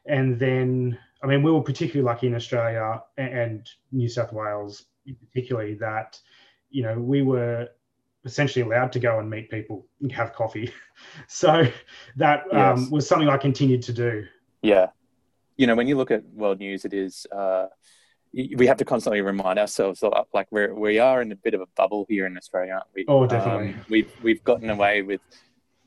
And 0.07 0.39
then, 0.39 0.99
I 1.23 1.27
mean, 1.27 1.43
we 1.43 1.51
were 1.51 1.63
particularly 1.63 2.05
lucky 2.05 2.27
in 2.27 2.35
Australia 2.35 3.03
and 3.17 3.69
New 3.93 4.09
South 4.09 4.33
Wales, 4.33 4.87
particularly, 5.33 5.75
that, 5.75 6.21
you 6.71 6.83
know, 6.83 6.99
we 6.99 7.23
were 7.23 7.69
essentially 8.25 8.63
allowed 8.65 8.93
to 8.93 8.99
go 8.99 9.19
and 9.19 9.31
meet 9.31 9.51
people 9.51 9.87
and 10.01 10.13
have 10.13 10.33
coffee. 10.33 10.71
so 11.29 11.67
that 12.17 12.43
um, 12.53 12.81
yes. 12.81 12.91
was 12.91 13.09
something 13.09 13.29
I 13.29 13.37
continued 13.37 13.83
to 13.83 13.93
do. 13.93 14.27
Yeah. 14.63 14.89
You 15.57 15.67
know, 15.67 15.75
when 15.75 15.87
you 15.87 15.97
look 15.97 16.11
at 16.11 16.25
world 16.35 16.59
news, 16.59 16.85
it 16.85 16.93
is. 16.93 17.27
Uh, 17.33 17.67
we 18.33 18.67
have 18.67 18.77
to 18.77 18.85
constantly 18.85 19.23
remind 19.23 19.59
ourselves 19.59 20.01
that 20.01 20.13
like 20.35 20.47
we're 20.51 20.75
we 20.75 20.99
are 20.99 21.23
in 21.23 21.33
a 21.33 21.37
bit 21.37 21.55
of 21.55 21.61
a 21.61 21.67
bubble 21.77 22.07
here 22.09 22.27
in 22.27 22.37
Australia, 22.37 22.73
aren't 22.75 22.87
we? 22.95 23.05
Oh, 23.09 23.27
definitely. 23.27 23.75
Um, 23.75 23.85
we've 23.89 24.13
we've 24.23 24.45
gotten 24.45 24.71
away 24.71 25.03
with 25.03 25.21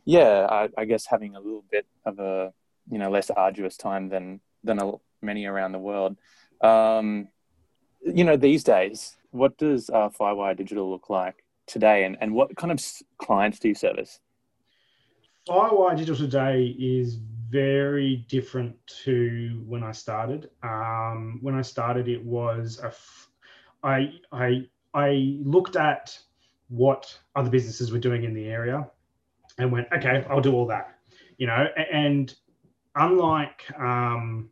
yeah, 0.05 0.47
I, 0.49 0.69
I, 0.75 0.85
guess 0.85 1.05
having 1.05 1.35
a 1.35 1.39
little 1.39 1.63
bit 1.69 1.85
of 2.03 2.17
a 2.17 2.51
you 2.89 2.97
know 2.97 3.11
less 3.11 3.29
arduous 3.29 3.77
time 3.77 4.09
than 4.09 4.39
than 4.63 4.81
a, 4.81 4.93
many 5.21 5.45
around 5.45 5.71
the 5.71 5.79
world. 5.79 6.17
Um, 6.61 7.27
you 8.01 8.23
know, 8.23 8.35
these 8.35 8.63
days, 8.63 9.17
what 9.31 9.57
does 9.57 9.89
uh, 9.89 10.09
Firewire 10.09 10.57
Digital 10.57 10.89
look 10.89 11.09
like 11.09 11.43
today, 11.67 12.05
and, 12.05 12.17
and 12.21 12.33
what 12.33 12.55
kind 12.55 12.71
of 12.71 12.83
clients 13.19 13.59
do 13.59 13.67
you 13.67 13.75
service? 13.75 14.19
Firewire 15.47 15.95
Digital 15.95 16.15
today 16.15 16.75
is 16.79 17.19
very 17.49 18.25
different 18.29 18.75
to 19.03 19.63
when 19.67 19.83
I 19.83 19.91
started. 19.91 20.49
Um, 20.63 21.39
when 21.41 21.55
I 21.55 21.61
started, 21.61 22.07
it 22.07 22.23
was 22.23 22.79
a 22.83 22.87
f- 22.87 23.29
I, 23.83 24.13
I, 24.31 24.67
I 24.93 25.39
looked 25.43 25.75
at 25.75 26.17
what 26.69 27.17
other 27.35 27.49
businesses 27.49 27.91
were 27.91 27.99
doing 27.99 28.23
in 28.23 28.33
the 28.33 28.45
area 28.45 28.89
and 29.57 29.71
went, 29.71 29.87
okay, 29.91 30.25
I'll 30.29 30.41
do 30.41 30.53
all 30.53 30.67
that, 30.67 30.95
you 31.37 31.47
know. 31.47 31.67
And 31.91 32.33
unlike 32.95 33.65
um, 33.79 34.49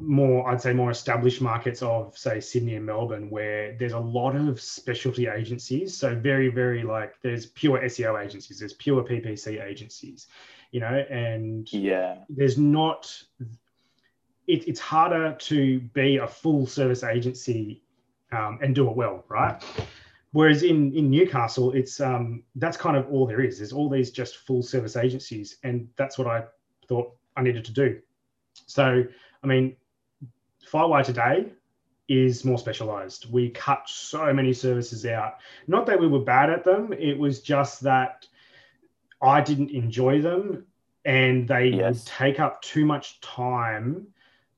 more, 0.00 0.50
I'd 0.50 0.60
say, 0.60 0.72
more 0.72 0.90
established 0.90 1.40
markets 1.40 1.82
of, 1.82 2.16
say, 2.16 2.40
Sydney 2.40 2.74
and 2.74 2.84
Melbourne, 2.84 3.30
where 3.30 3.76
there's 3.78 3.92
a 3.92 3.98
lot 3.98 4.36
of 4.36 4.60
specialty 4.60 5.28
agencies. 5.28 5.96
So 5.96 6.14
very, 6.14 6.48
very 6.48 6.82
like 6.82 7.14
there's 7.22 7.46
pure 7.46 7.80
SEO 7.80 8.22
agencies, 8.22 8.58
there's 8.58 8.74
pure 8.74 9.02
PPC 9.02 9.62
agencies, 9.62 10.26
you 10.70 10.80
know, 10.80 11.04
and 11.10 11.70
yeah, 11.72 12.18
there's 12.28 12.58
not. 12.58 13.22
It, 14.46 14.66
it's 14.66 14.80
harder 14.80 15.34
to 15.34 15.80
be 15.80 16.16
a 16.16 16.26
full 16.26 16.66
service 16.66 17.04
agency 17.04 17.82
um, 18.32 18.58
and 18.62 18.74
do 18.74 18.88
it 18.88 18.96
well, 18.96 19.24
right? 19.28 19.62
Whereas 20.32 20.62
in 20.62 20.94
in 20.94 21.10
Newcastle, 21.10 21.72
it's 21.72 22.00
um, 22.00 22.42
that's 22.56 22.76
kind 22.76 22.96
of 22.96 23.08
all 23.10 23.26
there 23.26 23.40
is. 23.40 23.58
There's 23.58 23.72
all 23.72 23.88
these 23.88 24.10
just 24.10 24.38
full 24.38 24.62
service 24.62 24.96
agencies, 24.96 25.56
and 25.64 25.88
that's 25.96 26.18
what 26.18 26.26
I 26.26 26.44
thought 26.86 27.14
I 27.36 27.42
needed 27.42 27.64
to 27.66 27.72
do. 27.72 28.00
So, 28.66 29.04
I 29.42 29.46
mean, 29.46 29.76
Firewire 30.70 31.04
today 31.04 31.46
is 32.08 32.44
more 32.44 32.58
specialized. 32.58 33.30
We 33.30 33.50
cut 33.50 33.82
so 33.86 34.32
many 34.32 34.52
services 34.52 35.06
out. 35.06 35.38
Not 35.66 35.86
that 35.86 36.00
we 36.00 36.08
were 36.08 36.20
bad 36.20 36.50
at 36.50 36.64
them, 36.64 36.92
it 36.92 37.18
was 37.18 37.40
just 37.40 37.80
that 37.82 38.26
I 39.20 39.40
didn't 39.40 39.70
enjoy 39.70 40.20
them 40.20 40.66
and 41.04 41.48
they 41.48 41.68
yes. 41.68 42.04
take 42.06 42.38
up 42.40 42.60
too 42.62 42.84
much 42.84 43.20
time 43.20 44.06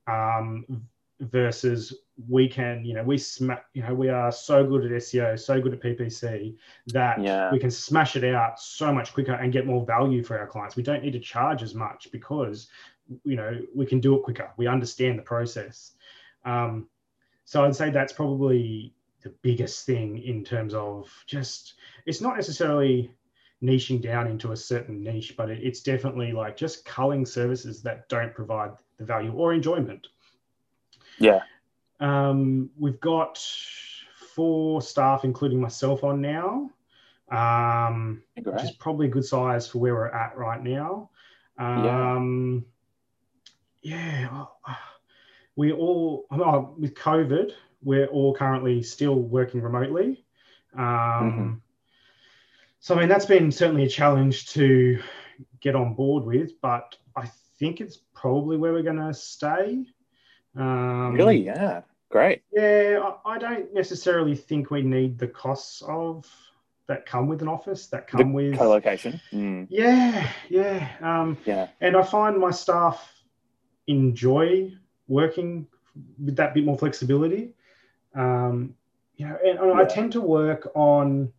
um, 0.07 0.85
versus 1.19 1.93
we 2.29 2.47
can, 2.47 2.83
you 2.83 2.93
know, 2.93 3.03
we 3.03 3.17
sm- 3.17 3.51
you 3.73 3.81
know, 3.83 3.93
we 3.93 4.09
are 4.09 4.31
so 4.31 4.65
good 4.65 4.85
at 4.85 4.91
SEO, 4.91 5.39
so 5.39 5.61
good 5.61 5.73
at 5.73 5.81
PPC 5.81 6.55
that 6.87 7.21
yeah. 7.21 7.51
we 7.51 7.59
can 7.59 7.71
smash 7.71 8.15
it 8.15 8.23
out 8.23 8.59
so 8.59 8.91
much 8.93 9.13
quicker 9.13 9.33
and 9.33 9.53
get 9.53 9.65
more 9.65 9.85
value 9.85 10.23
for 10.23 10.37
our 10.37 10.47
clients. 10.47 10.75
We 10.75 10.83
don't 10.83 11.03
need 11.03 11.13
to 11.13 11.19
charge 11.19 11.63
as 11.63 11.73
much 11.73 12.11
because, 12.11 12.67
you 13.23 13.35
know, 13.35 13.59
we 13.75 13.85
can 13.85 13.99
do 13.99 14.15
it 14.15 14.23
quicker. 14.23 14.51
We 14.57 14.67
understand 14.67 15.17
the 15.17 15.23
process. 15.23 15.93
Um, 16.43 16.87
so 17.45 17.63
I'd 17.63 17.75
say 17.75 17.89
that's 17.89 18.13
probably 18.13 18.93
the 19.23 19.29
biggest 19.41 19.85
thing 19.85 20.17
in 20.19 20.43
terms 20.43 20.73
of 20.73 21.09
just, 21.27 21.75
it's 22.05 22.21
not 22.21 22.35
necessarily 22.35 23.13
niching 23.63 24.01
down 24.01 24.27
into 24.27 24.51
a 24.51 24.57
certain 24.57 25.03
niche, 25.03 25.35
but 25.37 25.49
it, 25.49 25.59
it's 25.61 25.81
definitely 25.81 26.31
like 26.31 26.57
just 26.57 26.83
culling 26.85 27.25
services 27.25 27.81
that 27.83 28.09
don't 28.09 28.33
provide 28.33 28.71
the 28.97 29.05
value 29.05 29.31
or 29.33 29.53
enjoyment. 29.53 30.07
Yeah. 31.19 31.41
Um, 31.99 32.71
we've 32.79 32.99
got 32.99 33.37
four 34.35 34.81
staff, 34.81 35.23
including 35.23 35.61
myself, 35.61 36.03
on 36.03 36.21
now, 36.21 36.71
um, 37.31 38.23
which 38.35 38.63
is 38.63 38.71
probably 38.71 39.07
a 39.07 39.09
good 39.09 39.25
size 39.25 39.67
for 39.67 39.79
where 39.79 39.93
we're 39.93 40.07
at 40.07 40.35
right 40.37 40.63
now. 40.63 41.09
Um, 41.57 42.65
yeah. 43.81 44.21
yeah. 44.21 44.75
We 45.55 45.73
all, 45.73 46.25
oh, 46.31 46.75
with 46.79 46.95
COVID, 46.95 47.51
we're 47.83 48.07
all 48.07 48.33
currently 48.33 48.81
still 48.81 49.15
working 49.15 49.61
remotely. 49.61 50.23
Um, 50.75 50.83
mm-hmm. 50.83 51.53
So, 52.81 52.95
I 52.95 52.99
mean, 52.99 53.09
that's 53.09 53.27
been 53.27 53.51
certainly 53.51 53.83
a 53.83 53.89
challenge 53.89 54.47
to 54.53 54.99
get 55.59 55.75
on 55.75 55.93
board 55.93 56.25
with, 56.25 56.59
but 56.61 56.97
I 57.15 57.29
think 57.59 57.79
it's 57.79 57.97
probably 58.15 58.57
where 58.57 58.73
we're 58.73 58.81
going 58.81 58.97
to 58.97 59.13
stay. 59.13 59.85
Um, 60.57 61.13
really? 61.13 61.37
Yeah. 61.37 61.81
Great. 62.09 62.41
Yeah, 62.51 63.11
I 63.23 63.37
don't 63.37 63.73
necessarily 63.73 64.35
think 64.35 64.69
we 64.69 64.81
need 64.81 65.17
the 65.17 65.27
costs 65.27 65.81
of 65.87 66.25
that 66.87 67.05
come 67.05 67.27
with 67.27 67.41
an 67.41 67.47
office 67.47 67.87
that 67.87 68.07
come 68.07 68.31
the 68.31 68.35
with 68.35 68.57
co-location. 68.57 69.21
Mm. 69.31 69.67
Yeah, 69.69 70.29
yeah, 70.49 70.89
um, 70.99 71.37
yeah. 71.45 71.67
And 71.79 71.95
I 71.95 72.03
find 72.03 72.37
my 72.37 72.51
staff 72.51 73.09
enjoy 73.87 74.73
working 75.07 75.67
with 76.21 76.35
that 76.35 76.53
bit 76.53 76.65
more 76.65 76.77
flexibility. 76.77 77.53
Um, 78.13 78.75
you 79.15 79.27
know, 79.27 79.37
and, 79.45 79.59
and 79.59 79.69
yeah. 79.69 79.81
I 79.81 79.85
tend 79.85 80.11
to 80.13 80.21
work 80.21 80.71
on. 80.75 81.31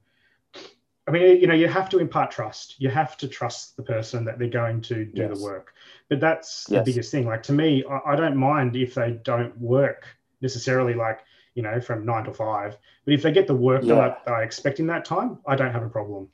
I 1.09 1.11
mean, 1.11 1.41
you 1.41 1.47
know, 1.49 1.55
you 1.55 1.67
have 1.67 1.89
to 1.91 1.99
impart 1.99 2.31
trust. 2.31 2.77
You 2.79 2.89
have 2.89 3.17
to 3.19 3.29
trust 3.29 3.77
the 3.77 3.83
person 3.83 4.25
that 4.27 4.39
they're 4.39 4.49
going 4.49 4.81
to 4.83 5.05
do 5.05 5.23
yes. 5.23 5.37
the 5.37 5.43
work. 5.43 5.75
But 6.09 6.21
that's 6.21 6.67
yes. 6.69 6.81
the 6.81 6.93
biggest 6.93 7.11
thing. 7.11 7.27
Like 7.27 7.43
to 7.45 7.53
me, 7.53 7.85
I, 7.91 8.13
I 8.13 8.17
don't 8.17 8.37
mind 8.37 8.77
if 8.77 8.95
they 8.95 9.19
don't 9.25 9.57
work 9.59 10.07
necessarily 10.43 10.95
like 10.95 11.21
you 11.55 11.63
know 11.63 11.81
from 11.81 12.05
nine 12.05 12.25
to 12.25 12.33
five 12.33 12.77
but 13.05 13.15
if 13.15 13.23
they 13.23 13.33
get 13.33 13.47
the 13.47 13.55
work 13.55 13.83
yeah. 13.85 13.95
that, 13.95 14.23
I, 14.31 14.43
expect 14.43 14.81
in 14.81 14.87
that 14.89 15.05
time 15.05 15.39
i 15.47 15.55
don't 15.57 15.73
have 15.73 15.83
a 15.83 15.89
problem 15.89 16.29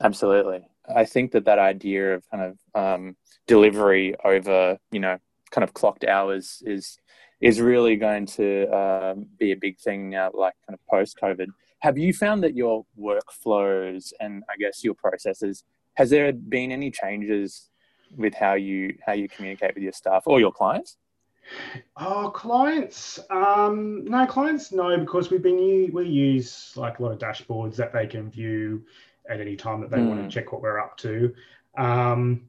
absolutely 0.00 0.68
i 0.94 1.04
think 1.04 1.32
that 1.32 1.44
that 1.46 1.58
idea 1.58 2.14
of 2.14 2.30
kind 2.30 2.42
of 2.42 2.58
um, 2.80 3.16
delivery 3.46 4.14
over 4.24 4.78
you 4.90 5.00
know 5.00 5.18
kind 5.50 5.64
of 5.64 5.74
clocked 5.74 6.04
hours 6.04 6.62
is 6.66 6.98
is 7.40 7.60
really 7.60 7.96
going 7.96 8.26
to 8.26 8.66
um, 8.74 9.26
be 9.38 9.52
a 9.52 9.56
big 9.56 9.78
thing 9.78 10.10
now 10.10 10.30
like 10.34 10.54
kind 10.66 10.78
of 10.78 10.86
post 10.86 11.18
covid 11.22 11.48
have 11.80 11.98
you 11.98 12.12
found 12.12 12.42
that 12.42 12.56
your 12.56 12.84
workflows 12.98 14.12
and 14.20 14.42
i 14.50 14.56
guess 14.56 14.82
your 14.84 14.94
processes 14.94 15.64
has 15.94 16.10
there 16.10 16.32
been 16.32 16.72
any 16.72 16.90
changes 16.90 17.70
with 18.16 18.34
how 18.34 18.54
you 18.54 18.96
how 19.04 19.12
you 19.12 19.28
communicate 19.28 19.74
with 19.74 19.82
your 19.82 19.92
staff 19.92 20.22
or 20.26 20.40
your 20.40 20.52
clients 20.52 20.96
Oh, 21.96 22.30
clients. 22.34 23.20
Um, 23.30 24.04
no, 24.04 24.26
clients 24.26 24.72
no, 24.72 24.98
because 24.98 25.30
we've 25.30 25.42
been 25.42 25.90
we 25.92 26.06
use 26.06 26.72
like 26.76 26.98
a 26.98 27.02
lot 27.02 27.12
of 27.12 27.18
dashboards 27.18 27.76
that 27.76 27.92
they 27.92 28.06
can 28.06 28.30
view 28.30 28.84
at 29.28 29.40
any 29.40 29.56
time 29.56 29.80
that 29.80 29.90
they 29.90 29.98
mm. 29.98 30.08
want 30.08 30.20
to 30.20 30.24
hmm. 30.24 30.28
check 30.28 30.52
what 30.52 30.62
we're 30.62 30.78
up 30.78 30.96
to, 30.98 31.34
um, 31.76 32.48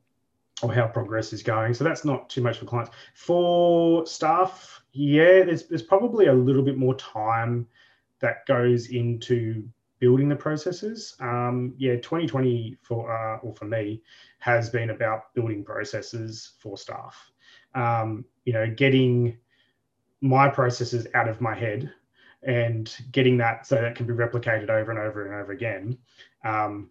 or 0.61 0.73
how 0.73 0.87
progress 0.87 1.33
is 1.33 1.43
going. 1.43 1.73
So 1.73 1.83
that's 1.83 2.05
not 2.05 2.29
too 2.29 2.41
much 2.41 2.57
for 2.57 2.65
clients. 2.65 2.91
For 3.13 4.05
staff, 4.05 4.81
yeah, 4.93 5.43
there's 5.43 5.63
there's 5.63 5.83
probably 5.83 6.27
a 6.27 6.33
little 6.33 6.63
bit 6.63 6.77
more 6.77 6.95
time 6.95 7.67
that 8.19 8.45
goes 8.45 8.87
into 8.87 9.67
building 9.99 10.29
the 10.29 10.35
processes. 10.35 11.15
Um, 11.19 11.73
yeah, 11.77 11.95
2020 11.95 12.77
for 12.81 13.11
uh, 13.11 13.37
or 13.39 13.53
for 13.53 13.65
me 13.65 14.01
has 14.39 14.69
been 14.69 14.91
about 14.91 15.33
building 15.33 15.63
processes 15.63 16.53
for 16.59 16.77
staff 16.77 17.31
um, 17.77 18.25
you 18.45 18.53
know, 18.53 18.67
getting 18.69 19.37
my 20.21 20.49
processes 20.49 21.07
out 21.13 21.27
of 21.27 21.41
my 21.41 21.53
head 21.53 21.91
and 22.43 22.95
getting 23.11 23.37
that 23.37 23.67
so 23.67 23.75
that 23.75 23.95
can 23.95 24.07
be 24.07 24.13
replicated 24.13 24.69
over 24.69 24.91
and 24.91 24.99
over 24.99 25.25
and 25.25 25.41
over 25.41 25.51
again. 25.51 25.97
Um, 26.43 26.89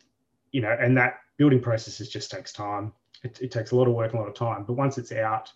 you 0.52 0.60
know, 0.60 0.76
and 0.78 0.96
that 0.96 1.18
building 1.36 1.60
processes 1.60 2.08
just 2.08 2.30
takes 2.30 2.52
time. 2.52 2.92
It, 3.22 3.40
it, 3.40 3.50
takes 3.50 3.72
a 3.72 3.76
lot 3.76 3.88
of 3.88 3.94
work, 3.94 4.12
and 4.12 4.20
a 4.20 4.22
lot 4.22 4.28
of 4.28 4.34
time. 4.34 4.64
But 4.64 4.74
once 4.74 4.98
it's 4.98 5.12
out, 5.12 5.52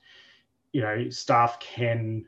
you 0.73 0.81
know, 0.81 1.09
staff 1.11 1.61
can 1.61 2.25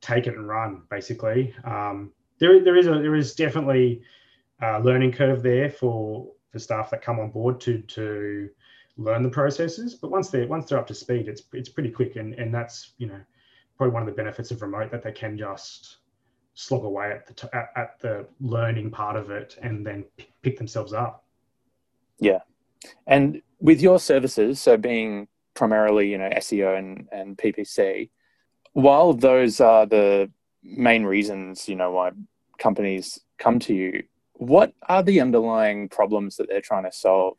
take 0.00 0.26
it 0.26 0.34
and 0.34 0.48
run. 0.48 0.82
Basically, 0.88 1.54
um, 1.64 2.12
there 2.42 2.62
there 2.62 2.76
is 2.76 2.88
a 2.88 2.90
there 2.90 3.14
is 3.14 3.34
definitely 3.34 4.02
a 4.60 4.80
learning 4.80 5.12
curve 5.12 5.42
there 5.42 5.70
for 5.70 6.28
for 6.50 6.58
staff 6.58 6.90
that 6.90 7.00
come 7.00 7.20
on 7.20 7.30
board 7.30 7.60
to 7.60 7.78
to 7.82 8.50
learn 8.96 9.22
the 9.22 9.28
processes. 9.28 9.94
But 9.94 10.10
once 10.10 10.28
they're 10.28 10.48
once 10.48 10.66
they're 10.66 10.78
up 10.78 10.88
to 10.88 10.94
speed, 10.94 11.28
it's 11.28 11.42
it's 11.52 11.68
pretty 11.68 11.90
quick, 11.90 12.16
and 12.16 12.34
and 12.34 12.52
that's 12.52 12.94
you 12.98 13.06
know 13.06 13.20
probably 13.78 13.94
one 13.94 14.02
of 14.02 14.06
the 14.06 14.14
benefits 14.14 14.50
of 14.50 14.60
remote 14.60 14.90
that 14.90 15.02
they 15.04 15.12
can 15.12 15.38
just 15.38 15.98
slog 16.54 16.84
away 16.84 17.12
at 17.12 17.26
the 17.26 17.32
t- 17.32 17.48
at, 17.52 17.68
at 17.76 18.00
the 18.00 18.26
learning 18.40 18.90
part 18.90 19.16
of 19.16 19.30
it 19.30 19.56
and 19.62 19.86
then 19.86 20.04
p- 20.16 20.28
pick 20.42 20.58
themselves 20.58 20.92
up. 20.92 21.24
Yeah, 22.18 22.40
and 23.06 23.40
with 23.60 23.80
your 23.80 24.00
services, 24.00 24.60
so 24.60 24.76
being 24.76 25.28
primarily 25.54 26.10
you 26.10 26.18
know 26.18 26.30
SEO 26.38 26.76
and 26.76 27.08
and 27.12 27.38
PPC, 27.38 28.10
while 28.72 29.12
those 29.12 29.60
are 29.60 29.86
the 29.86 30.28
main 30.64 31.04
reasons 31.04 31.68
you 31.68 31.74
know 31.74 31.90
why 31.90 32.10
companies 32.62 33.18
come 33.38 33.58
to 33.58 33.74
you 33.74 34.02
what 34.34 34.72
are 34.88 35.02
the 35.02 35.20
underlying 35.20 35.88
problems 35.88 36.36
that 36.36 36.48
they're 36.48 36.60
trying 36.60 36.84
to 36.84 36.92
solve 36.92 37.36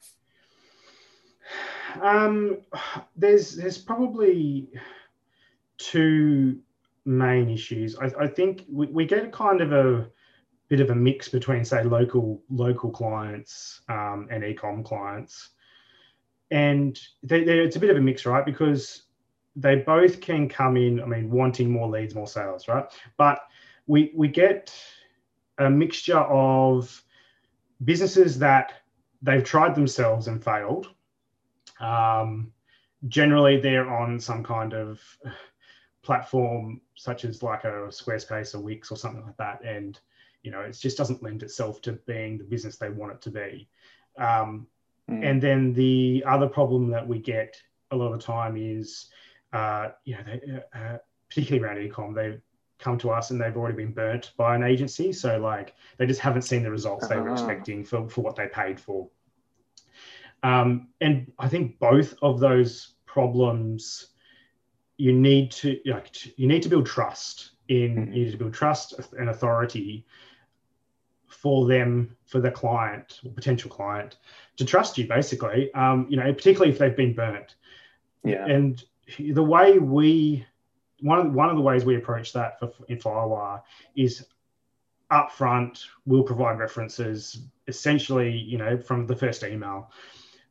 um, 2.02 2.58
there's 3.16 3.56
there's 3.56 3.78
probably 3.78 4.70
two 5.78 6.60
main 7.06 7.50
issues. 7.50 7.98
I, 7.98 8.12
I 8.20 8.28
think 8.28 8.66
we, 8.72 8.88
we 8.88 9.06
get 9.06 9.32
kind 9.32 9.62
of 9.62 9.74
a 9.74 10.10
bit 10.70 10.80
of 10.80 10.90
a 10.90 10.96
mix 10.96 11.28
between 11.28 11.66
say 11.66 11.84
local 11.84 12.42
local 12.50 12.90
clients 12.90 13.82
um, 13.90 14.28
and 14.32 14.44
ecom 14.44 14.84
clients, 14.84 15.50
and 16.52 17.00
they, 17.22 17.42
it's 17.42 17.76
a 17.76 17.80
bit 17.80 17.90
of 17.90 17.98
a 17.98 18.02
mix, 18.02 18.26
right? 18.26 18.46
Because 18.46 19.04
they 19.56 19.76
both 19.76 20.22
can 20.22 20.50
come 20.50 20.78
in. 20.78 21.02
I 21.02 21.06
mean, 21.06 21.30
wanting 21.30 21.70
more 21.70 21.88
leads, 21.88 22.16
more 22.16 22.28
sales, 22.28 22.68
right? 22.68 22.86
But 23.18 23.40
we 23.86 24.12
we 24.16 24.28
get 24.28 24.74
a 25.58 25.70
mixture 25.70 26.20
of 26.20 27.04
businesses 27.84 28.40
that 28.40 28.74
they've 29.22 29.44
tried 29.44 29.76
themselves 29.76 30.28
and 30.28 30.44
failed. 30.44 30.90
Um, 31.80 32.52
generally, 33.08 33.60
they're 33.60 33.90
on 33.90 34.20
some 34.20 34.44
kind 34.44 34.74
of 34.74 35.00
platform 36.02 36.82
such 36.96 37.26
as 37.26 37.42
like 37.42 37.64
a 37.64 37.88
Squarespace 37.90 38.54
or 38.54 38.60
Wix 38.60 38.92
or 38.92 38.98
something 38.98 39.24
like 39.24 39.38
that, 39.38 39.64
and 39.64 40.00
you 40.44 40.52
know 40.52 40.62
it 40.62 40.78
just 40.80 40.98
doesn't 40.98 41.24
lend 41.24 41.44
itself 41.44 41.82
to 41.82 41.94
being 41.94 42.38
the 42.38 42.44
business 42.44 42.78
they 42.78 42.90
want 42.90 43.14
it 43.14 43.22
to 43.22 43.32
be. 43.32 43.68
Um, 44.18 44.68
mm. 45.10 45.24
And 45.24 45.42
then 45.42 45.74
the 45.74 46.24
other 46.28 46.48
problem 46.48 46.90
that 46.92 47.08
we 47.08 47.20
get 47.20 47.56
a 47.92 47.96
lot 47.96 48.12
of 48.12 48.20
the 48.20 48.26
time 48.26 48.58
is, 48.58 49.10
uh, 49.54 49.90
you 50.04 50.16
know, 50.16 50.24
they, 50.26 50.80
uh, 50.80 50.98
particularly 51.30 51.64
around 51.64 51.92
ecom, 51.92 52.16
they 52.16 52.38
come 52.84 52.98
to 53.00 53.10
us 53.10 53.32
and 53.32 53.40
they've 53.40 53.56
already 53.56 53.78
been 53.78 53.94
burnt 53.94 54.34
by 54.38 54.56
an 54.56 54.64
agency. 54.64 55.14
So 55.14 55.40
like 55.40 55.74
they 55.98 56.06
just 56.06 56.20
haven't 56.20 56.44
seen 56.44 56.64
the 56.64 56.72
results 56.72 57.08
they 57.08 57.16
were 57.16 57.30
uh-huh. 57.30 57.34
expecting 57.34 57.84
for, 57.84 58.10
for 58.10 58.22
what 58.22 58.36
they 58.36 58.48
paid 58.48 58.80
for. 58.80 59.10
Um, 60.44 60.90
and 61.00 61.32
I 61.40 61.48
think 61.48 61.80
both 61.80 62.16
of 62.22 62.40
those 62.40 62.96
problems, 63.06 64.08
you 64.98 65.14
need 65.14 65.52
to 65.52 65.80
like 65.86 66.38
you 66.38 66.48
need 66.48 66.62
to 66.64 66.70
build 66.70 66.86
trust 66.86 67.52
in 67.70 67.96
mm-hmm. 67.96 68.14
you 68.14 68.26
need 68.26 68.32
to 68.32 68.38
build 68.38 68.54
trust 68.54 68.94
and 69.18 69.30
authority 69.30 70.06
for 71.28 71.66
them 71.68 72.16
for 72.26 72.40
the 72.40 72.52
client 72.52 73.20
or 73.26 73.32
potential 73.32 73.72
client 73.72 74.18
to 74.56 74.64
trust 74.64 74.98
you 74.98 75.08
basically 75.08 75.74
um, 75.74 76.06
you 76.10 76.16
know 76.16 76.32
particularly 76.32 76.72
if 76.72 76.78
they've 76.78 76.96
been 76.96 77.14
burnt 77.14 77.56
yeah 78.24 78.46
and 78.46 78.84
the 79.20 79.44
way 79.44 79.80
we 79.80 80.46
one 81.04 81.20
of 81.20 81.34
one 81.34 81.50
of 81.50 81.58
the 81.58 81.62
ways 81.62 81.84
we 81.84 81.98
approach 81.98 82.34
that 82.34 82.60
for, 82.60 82.72
in 82.88 82.98
Firewire 82.98 83.62
is 83.96 84.26
upfront. 85.12 85.84
We'll 86.06 86.24
provide 86.24 86.58
references, 86.58 87.42
essentially, 87.68 88.32
you 88.32 88.58
know, 88.58 88.78
from 88.78 89.06
the 89.06 89.16
first 89.16 89.44
email. 89.44 89.92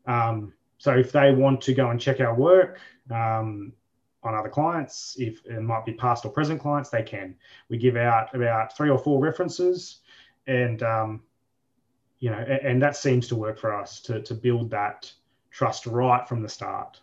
Um, 0.06 0.52
so 0.76 0.92
if 0.92 1.11
they 1.11 1.32
want 1.32 1.62
to 1.62 1.75
go 1.75 1.90
and 1.90 2.00
check 2.00 2.21
our 2.21 2.35
work 2.35 2.80
um, 3.11 3.73
on 4.23 4.35
other 4.35 4.50
clients, 4.50 5.16
if 5.18 5.44
it 5.47 5.62
might 5.62 5.87
be 5.87 5.94
past 5.94 6.25
or 6.26 6.30
present 6.30 6.61
clients, 6.61 6.90
they 6.90 7.02
can. 7.02 7.35
We 7.71 7.78
give 7.78 7.97
out 7.97 8.35
about 8.35 8.76
three 8.76 8.90
or 8.90 8.99
four 8.99 9.21
references, 9.21 10.00
and 10.47 10.82
um, 10.82 11.23
you 12.18 12.30
know, 12.30 12.38
and, 12.38 12.61
and 12.61 12.82
that 12.82 12.97
seems 12.97 13.26
to 13.28 13.37
work 13.37 13.59
for 13.59 13.75
us 13.75 14.00
to 14.02 14.21
to 14.23 14.35
build 14.35 14.71
that 14.71 15.11
trust 15.50 15.87
right 15.87 16.28
from 16.28 16.42
the 16.42 16.49
start. 16.49 17.00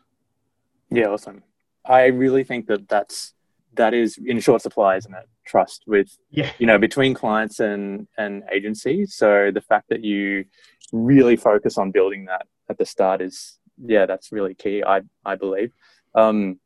Yeah, 0.92 1.08
awesome. 1.08 1.44
I 1.86 2.08
really 2.08 2.44
think 2.44 2.68
that 2.68 2.88
that's 2.88 3.34
that 3.74 3.94
is 3.94 4.18
in 4.26 4.40
short 4.40 4.62
supply, 4.62 4.98
isn't 4.98 5.14
it? 5.14 5.28
Trust 5.46 5.84
with 5.88 6.18
yeah. 6.30 6.52
you 6.60 6.66
know 6.66 6.78
between 6.78 7.14
clients 7.14 7.60
and 7.60 8.08
and 8.18 8.44
agencies. 8.52 9.16
So 9.16 9.52
the 9.54 9.62
fact 9.62 9.90
that 9.90 10.04
you 10.04 10.46
really 10.92 11.36
focus 11.36 11.78
on 11.78 11.92
building 11.92 12.26
that 12.26 12.48
at 12.70 12.78
the 12.78 12.86
start 12.86 13.22
is 13.22 13.58
yeah, 13.84 14.06
that's 14.06 14.32
really 14.32 14.54
key. 14.54 14.84
I 14.84 15.02
I 15.26 15.36
believe. 15.36 15.72
Um, 16.16 16.60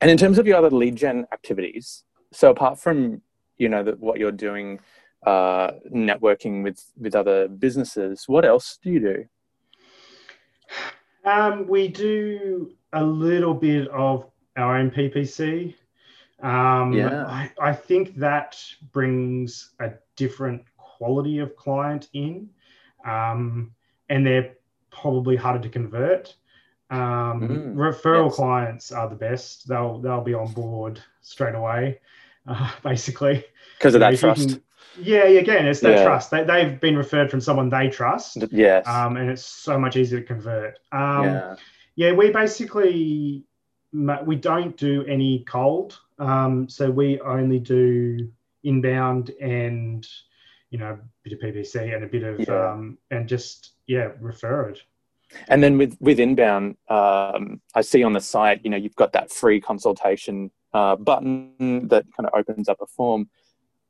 and 0.00 0.10
in 0.10 0.16
terms 0.16 0.38
of 0.38 0.46
your 0.46 0.56
other 0.58 0.70
lead 0.70 0.96
gen 0.96 1.26
activities, 1.32 2.04
so 2.32 2.50
apart 2.50 2.78
from 2.78 3.22
you 3.56 3.68
know 3.68 3.82
the, 3.82 3.92
what 3.92 4.18
you're 4.18 4.32
doing, 4.32 4.80
uh, 5.26 5.72
networking 5.92 6.62
with 6.62 6.84
with 6.96 7.14
other 7.14 7.48
businesses, 7.48 8.24
what 8.26 8.44
else 8.44 8.78
do 8.82 8.90
you 8.90 9.00
do? 9.00 9.24
Um, 11.24 11.66
we 11.66 11.88
do 11.88 12.72
a 12.92 13.02
little 13.02 13.54
bit 13.54 13.88
of 13.88 14.26
our 14.56 14.76
own 14.78 14.90
PPC. 14.90 15.74
Um, 16.42 16.92
yeah. 16.92 17.24
I, 17.26 17.50
I 17.60 17.72
think 17.72 18.16
that 18.16 18.62
brings 18.92 19.70
a 19.80 19.92
different 20.16 20.64
quality 20.76 21.38
of 21.38 21.56
client 21.56 22.08
in, 22.12 22.50
um, 23.04 23.72
and 24.08 24.26
they're 24.26 24.54
probably 24.90 25.36
harder 25.36 25.60
to 25.60 25.68
convert. 25.68 26.34
Um, 26.90 27.40
mm, 27.40 27.74
referral 27.74 28.26
yes. 28.26 28.36
clients 28.36 28.92
are 28.92 29.08
the 29.08 29.16
best. 29.16 29.66
They'll 29.66 29.98
they'll 29.98 30.22
be 30.22 30.34
on 30.34 30.52
board 30.52 31.02
straight 31.20 31.54
away, 31.54 32.00
uh, 32.46 32.70
basically 32.82 33.44
because 33.78 33.94
of 33.94 34.00
you 34.00 34.04
that 34.04 34.10
know, 34.12 34.16
trust. 34.16 34.48
Can, 34.50 34.62
yeah, 34.98 35.24
again, 35.24 35.66
it's 35.66 35.80
that 35.80 35.98
yeah. 35.98 36.04
trust. 36.04 36.30
They, 36.30 36.44
they've 36.44 36.80
been 36.80 36.96
referred 36.96 37.30
from 37.30 37.40
someone 37.40 37.68
they 37.68 37.88
trust. 37.88 38.44
Yes. 38.50 38.86
Um, 38.86 39.16
and 39.16 39.30
it's 39.30 39.44
so 39.44 39.78
much 39.78 39.96
easier 39.96 40.20
to 40.20 40.26
convert. 40.26 40.78
Um, 40.92 41.24
yeah. 41.24 41.56
yeah, 41.96 42.12
we 42.12 42.30
basically 42.30 43.44
we 44.24 44.36
don't 44.36 44.76
do 44.76 45.04
any 45.06 45.44
cold. 45.44 45.98
Um, 46.18 46.68
so 46.68 46.90
we 46.90 47.20
only 47.20 47.58
do 47.58 48.30
inbound 48.64 49.30
and 49.40 50.06
you 50.70 50.78
know 50.78 50.92
a 50.92 50.98
bit 51.22 51.32
of 51.32 51.38
PPC 51.38 51.94
and 51.94 52.04
a 52.04 52.06
bit 52.06 52.24
of 52.24 52.40
yeah. 52.40 52.72
um, 52.72 52.98
and 53.10 53.28
just 53.28 53.72
yeah 53.86 54.10
refer 54.20 54.68
it. 54.70 54.80
And 55.48 55.62
then 55.62 55.78
with 55.78 55.96
with 56.00 56.20
inbound, 56.20 56.76
um, 56.88 57.60
I 57.74 57.82
see 57.82 58.02
on 58.02 58.12
the 58.12 58.20
site, 58.20 58.60
you 58.64 58.70
know, 58.70 58.76
you've 58.76 58.96
got 58.96 59.12
that 59.12 59.30
free 59.30 59.60
consultation 59.60 60.50
uh, 60.72 60.96
button 60.96 61.88
that 61.88 62.04
kind 62.16 62.28
of 62.28 62.34
opens 62.34 62.68
up 62.68 62.78
a 62.80 62.86
form. 62.86 63.28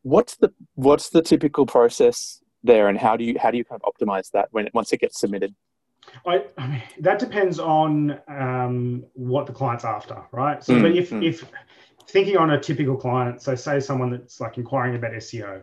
What's 0.03 0.37
the 0.37 0.53
what's 0.75 1.11
the 1.11 1.23
typical 1.23 1.66
process 1.66 2.40
there, 2.62 2.88
and 2.88 2.99
how 2.99 3.16
do 3.16 3.25
you 3.25 3.38
how 3.38 3.51
do 3.51 3.59
you 3.59 3.64
kind 3.64 3.81
of 3.83 3.92
optimize 3.92 4.31
that 4.33 4.49
when 4.53 4.69
once 4.73 4.92
it 4.92 5.01
gets 5.01 5.21
submitted? 5.21 5.55
I, 6.25 6.45
I 6.59 6.66
mean, 6.66 6.83
that 7.01 7.19
depends 7.19 7.59
on 7.59 8.21
um, 8.29 9.05
what 9.14 9.47
the 9.47 9.53
client's 9.53 9.85
after, 9.85 10.23
right? 10.33 10.62
So, 10.62 10.75
mm, 10.75 10.83
but 10.83 10.97
if, 10.97 11.11
mm. 11.11 11.25
if 11.25 11.45
thinking 12.09 12.37
on 12.37 12.51
a 12.51 12.61
typical 12.61 12.97
client, 12.97 13.42
so 13.42 13.55
say 13.55 13.81
someone 13.81 14.11
that's 14.11 14.40
like 14.40 14.59
inquiring 14.59 14.97
about 14.97 15.12
SEO, 15.12 15.62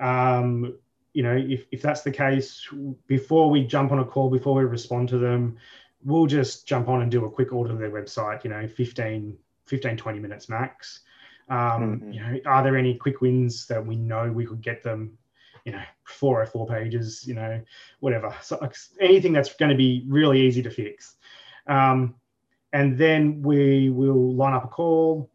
um, 0.00 0.74
you 1.12 1.22
know, 1.22 1.36
if, 1.36 1.66
if 1.72 1.82
that's 1.82 2.02
the 2.02 2.10
case, 2.10 2.66
before 3.06 3.50
we 3.50 3.64
jump 3.64 3.92
on 3.92 3.98
a 3.98 4.04
call, 4.04 4.30
before 4.30 4.54
we 4.54 4.64
respond 4.64 5.08
to 5.08 5.18
them, 5.18 5.56
we'll 6.04 6.26
just 6.26 6.66
jump 6.66 6.88
on 6.88 7.02
and 7.02 7.10
do 7.10 7.24
a 7.24 7.30
quick 7.30 7.52
audit 7.52 7.72
of 7.72 7.78
their 7.78 7.90
website, 7.90 8.44
you 8.44 8.50
know, 8.50 8.66
15, 8.66 9.36
15 9.66 9.96
20 9.96 10.18
minutes 10.18 10.48
max. 10.48 11.00
Um, 11.48 11.58
mm-hmm. 11.58 12.12
You 12.12 12.20
know, 12.20 12.38
are 12.46 12.62
there 12.62 12.76
any 12.76 12.94
quick 12.94 13.20
wins 13.20 13.66
that 13.66 13.84
we 13.84 13.96
know 13.96 14.30
we 14.30 14.46
could 14.46 14.62
get 14.62 14.82
them 14.82 15.18
you 15.64 15.72
know, 15.72 15.82
four 16.04 16.42
or 16.42 16.46
four 16.46 16.66
pages, 16.66 17.26
you 17.26 17.34
know, 17.34 17.60
whatever. 18.00 18.34
So 18.42 18.58
anything 19.00 19.32
that's 19.32 19.54
going 19.54 19.70
to 19.70 19.76
be 19.76 20.04
really 20.08 20.40
easy 20.40 20.62
to 20.62 20.70
fix. 20.70 21.16
Um, 21.66 22.14
and 22.72 22.96
then 22.96 23.42
we 23.42 23.90
will 23.90 24.34
line 24.34 24.54
up 24.54 24.64
a 24.64 24.68
call 24.68 25.30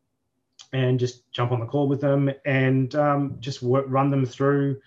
and 0.73 0.99
just 0.99 1.31
jump 1.31 1.51
on 1.51 1.59
the 1.59 1.65
call 1.65 1.87
with 1.87 2.01
them 2.01 2.31
and 2.45 2.93
um, 2.95 3.35
just 3.39 3.61
work, 3.61 3.85
run 3.87 4.09
them 4.09 4.25
through, 4.25 4.79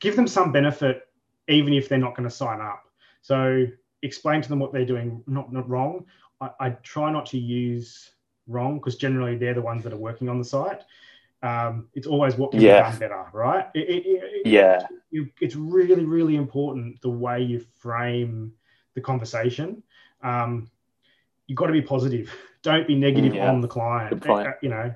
give 0.00 0.16
them 0.16 0.26
some 0.26 0.52
benefit, 0.52 1.08
even 1.48 1.72
if 1.72 1.88
they're 1.88 1.98
not 1.98 2.14
going 2.14 2.28
to 2.28 2.34
sign 2.34 2.60
up. 2.60 2.84
So 3.22 3.66
explain 4.02 4.42
to 4.42 4.48
them 4.48 4.58
what 4.58 4.72
they're 4.72 4.86
doing 4.86 5.22
not, 5.26 5.52
not 5.52 5.68
wrong. 5.68 6.04
I, 6.40 6.50
I 6.60 6.70
try 6.70 7.10
not 7.10 7.26
to 7.26 7.38
use 7.38 8.10
wrong 8.46 8.78
because 8.78 8.96
generally 8.96 9.36
they're 9.36 9.54
the 9.54 9.60
ones 9.60 9.82
that 9.84 9.92
are 9.92 9.98
working 9.98 10.28
on 10.28 10.38
the 10.38 10.44
site 10.44 10.82
um, 11.42 11.88
it's 11.94 12.06
always 12.06 12.36
what 12.36 12.50
can 12.50 12.60
yeah. 12.60 12.82
be 12.82 12.90
done 12.90 12.98
better, 12.98 13.26
right? 13.32 13.66
It, 13.74 13.88
it, 13.88 14.06
it, 14.06 14.46
yeah, 14.46 14.80
it's 15.12 15.54
really, 15.54 16.04
really 16.04 16.36
important 16.36 17.00
the 17.00 17.10
way 17.10 17.42
you 17.42 17.64
frame 17.78 18.52
the 18.94 19.00
conversation. 19.00 19.82
Um, 20.22 20.68
you've 21.46 21.56
got 21.58 21.66
to 21.66 21.72
be 21.72 21.82
positive. 21.82 22.34
Don't 22.62 22.88
be 22.88 22.96
negative 22.96 23.34
yeah. 23.34 23.48
on 23.48 23.60
the 23.60 23.68
client. 23.68 24.26
Uh, 24.28 24.50
you 24.62 24.68
know, 24.68 24.92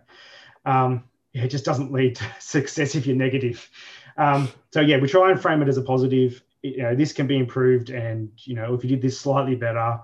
um, 0.64 1.04
it 1.32 1.48
just 1.48 1.64
doesn't 1.64 1.92
lead 1.92 2.16
to 2.16 2.24
success 2.40 2.96
if 2.96 3.06
you're 3.06 3.16
negative. 3.16 3.68
Um, 4.16 4.48
so 4.72 4.80
yeah, 4.80 4.98
we 4.98 5.08
try 5.08 5.30
and 5.30 5.40
frame 5.40 5.62
it 5.62 5.68
as 5.68 5.76
a 5.76 5.82
positive. 5.82 6.42
You 6.62 6.82
know, 6.82 6.94
this 6.94 7.12
can 7.12 7.26
be 7.26 7.38
improved, 7.38 7.90
and 7.90 8.30
you 8.38 8.54
know, 8.54 8.74
if 8.74 8.82
you 8.82 8.90
did 8.90 9.00
this 9.00 9.18
slightly 9.18 9.54
better. 9.54 10.00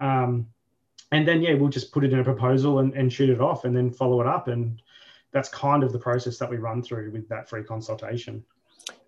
Um, 0.00 0.48
and 1.12 1.28
then 1.28 1.42
yeah, 1.42 1.52
we'll 1.52 1.68
just 1.68 1.92
put 1.92 2.02
it 2.02 2.12
in 2.14 2.18
a 2.18 2.24
proposal 2.24 2.78
and, 2.78 2.94
and 2.94 3.12
shoot 3.12 3.28
it 3.28 3.40
off, 3.40 3.66
and 3.66 3.76
then 3.76 3.90
follow 3.90 4.22
it 4.22 4.26
up 4.26 4.48
and 4.48 4.80
that's 5.32 5.48
kind 5.48 5.82
of 5.82 5.92
the 5.92 5.98
process 5.98 6.38
that 6.38 6.50
we 6.50 6.56
run 6.56 6.82
through 6.82 7.10
with 7.10 7.28
that 7.28 7.48
free 7.48 7.64
consultation. 7.64 8.44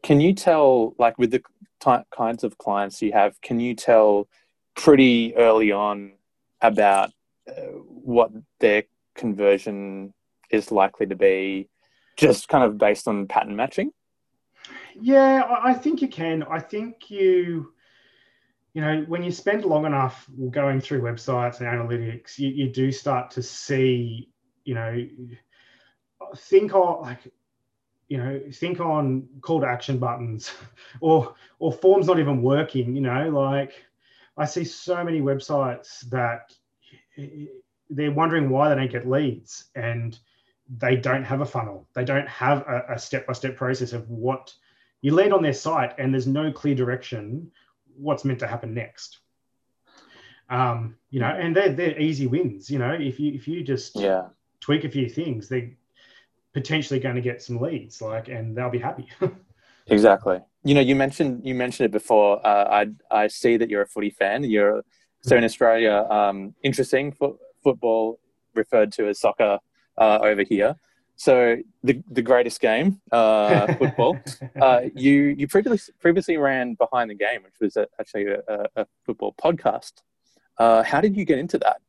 Can 0.02 0.20
you 0.20 0.32
tell, 0.34 0.94
like 0.98 1.18
with 1.18 1.30
the 1.30 1.42
kinds 2.14 2.44
of 2.44 2.58
clients 2.58 3.02
you 3.02 3.12
have, 3.12 3.40
can 3.40 3.60
you 3.60 3.74
tell 3.74 4.28
pretty 4.74 5.36
early 5.36 5.72
on 5.72 6.12
about 6.60 7.10
uh, 7.48 7.52
what 7.86 8.30
their 8.60 8.84
conversion 9.14 10.12
is 10.50 10.72
likely 10.72 11.06
to 11.06 11.16
be, 11.16 11.68
just 12.16 12.48
kind 12.48 12.64
of 12.64 12.78
based 12.78 13.06
on 13.08 13.26
pattern 13.26 13.56
matching? 13.56 13.90
Yeah, 15.00 15.42
I 15.62 15.74
think 15.74 16.00
you 16.00 16.08
can. 16.08 16.42
I 16.44 16.60
think 16.60 17.10
you, 17.10 17.72
you 18.72 18.80
know, 18.80 19.04
when 19.08 19.22
you 19.22 19.32
spend 19.32 19.64
long 19.64 19.84
enough 19.84 20.28
going 20.50 20.80
through 20.80 21.02
websites 21.02 21.60
and 21.60 21.68
analytics, 21.68 22.38
you, 22.38 22.48
you 22.48 22.70
do 22.70 22.92
start 22.92 23.30
to 23.32 23.42
see, 23.42 24.30
you 24.64 24.74
know, 24.74 25.06
think 26.34 26.74
on 26.74 27.02
like 27.02 27.32
you 28.08 28.18
know 28.18 28.40
think 28.52 28.80
on 28.80 29.28
call 29.40 29.60
to 29.60 29.66
action 29.66 29.98
buttons 29.98 30.52
or 31.00 31.34
or 31.58 31.72
forms 31.72 32.06
not 32.06 32.18
even 32.18 32.42
working 32.42 32.94
you 32.94 33.02
know 33.02 33.30
like 33.30 33.72
i 34.36 34.44
see 34.44 34.64
so 34.64 35.02
many 35.02 35.20
websites 35.20 36.00
that 36.10 36.54
they're 37.90 38.12
wondering 38.12 38.50
why 38.50 38.68
they 38.68 38.74
don't 38.74 38.90
get 38.90 39.08
leads 39.08 39.64
and 39.74 40.18
they 40.78 40.96
don't 40.96 41.24
have 41.24 41.40
a 41.40 41.46
funnel 41.46 41.88
they 41.94 42.04
don't 42.04 42.28
have 42.28 42.60
a, 42.68 42.94
a 42.94 42.98
step-by-step 42.98 43.56
process 43.56 43.92
of 43.92 44.08
what 44.10 44.52
you 45.00 45.14
land 45.14 45.32
on 45.32 45.42
their 45.42 45.52
site 45.52 45.94
and 45.98 46.12
there's 46.12 46.26
no 46.26 46.50
clear 46.50 46.74
direction 46.74 47.50
what's 47.96 48.24
meant 48.24 48.40
to 48.40 48.46
happen 48.46 48.74
next. 48.74 49.18
Um, 50.50 50.96
you 51.10 51.20
know, 51.20 51.28
and 51.28 51.56
they're 51.56 51.72
they're 51.72 51.98
easy 51.98 52.26
wins. 52.26 52.70
You 52.70 52.78
know, 52.78 52.92
if 52.92 53.18
you 53.18 53.32
if 53.32 53.48
you 53.48 53.62
just 53.62 53.96
yeah 53.96 54.28
tweak 54.60 54.84
a 54.84 54.90
few 54.90 55.08
things, 55.08 55.48
they're 55.48 55.70
potentially 56.54 57.00
going 57.00 57.16
to 57.16 57.20
get 57.20 57.42
some 57.42 57.60
leads, 57.60 58.00
like, 58.00 58.28
and 58.28 58.56
they'll 58.56 58.70
be 58.70 58.78
happy. 58.78 59.08
exactly. 59.88 60.38
You 60.62 60.74
know, 60.74 60.80
you 60.80 60.94
mentioned 60.94 61.44
you 61.44 61.54
mentioned 61.54 61.86
it 61.86 61.92
before. 61.92 62.44
Uh, 62.46 62.86
I 63.10 63.24
I 63.24 63.26
see 63.26 63.58
that 63.58 63.68
you're 63.68 63.82
a 63.82 63.86
footy 63.86 64.10
fan. 64.10 64.44
You're 64.44 64.82
so 65.20 65.36
in 65.36 65.44
Australia, 65.44 66.06
um, 66.10 66.54
interesting 66.62 67.12
fo- 67.12 67.38
football 67.62 68.18
referred 68.54 68.92
to 68.92 69.08
as 69.08 69.20
soccer 69.20 69.58
uh, 69.98 70.18
over 70.22 70.42
here. 70.42 70.76
So 71.16 71.56
the 71.82 72.02
the 72.10 72.22
greatest 72.22 72.60
game, 72.60 73.00
uh, 73.12 73.74
football. 73.78 74.18
uh, 74.60 74.82
you 74.94 75.34
you 75.38 75.46
previously 75.46 75.94
previously 76.00 76.36
ran 76.36 76.74
behind 76.74 77.10
the 77.10 77.14
game, 77.14 77.42
which 77.42 77.54
was 77.60 77.76
a, 77.76 77.86
actually 78.00 78.26
a, 78.26 78.66
a, 78.76 78.86
football 79.04 79.34
podcast. 79.34 79.92
Uh, 80.58 80.82
how 80.82 81.00
did 81.00 81.16
you 81.16 81.24
get 81.24 81.38
into 81.38 81.58
that? 81.58 81.80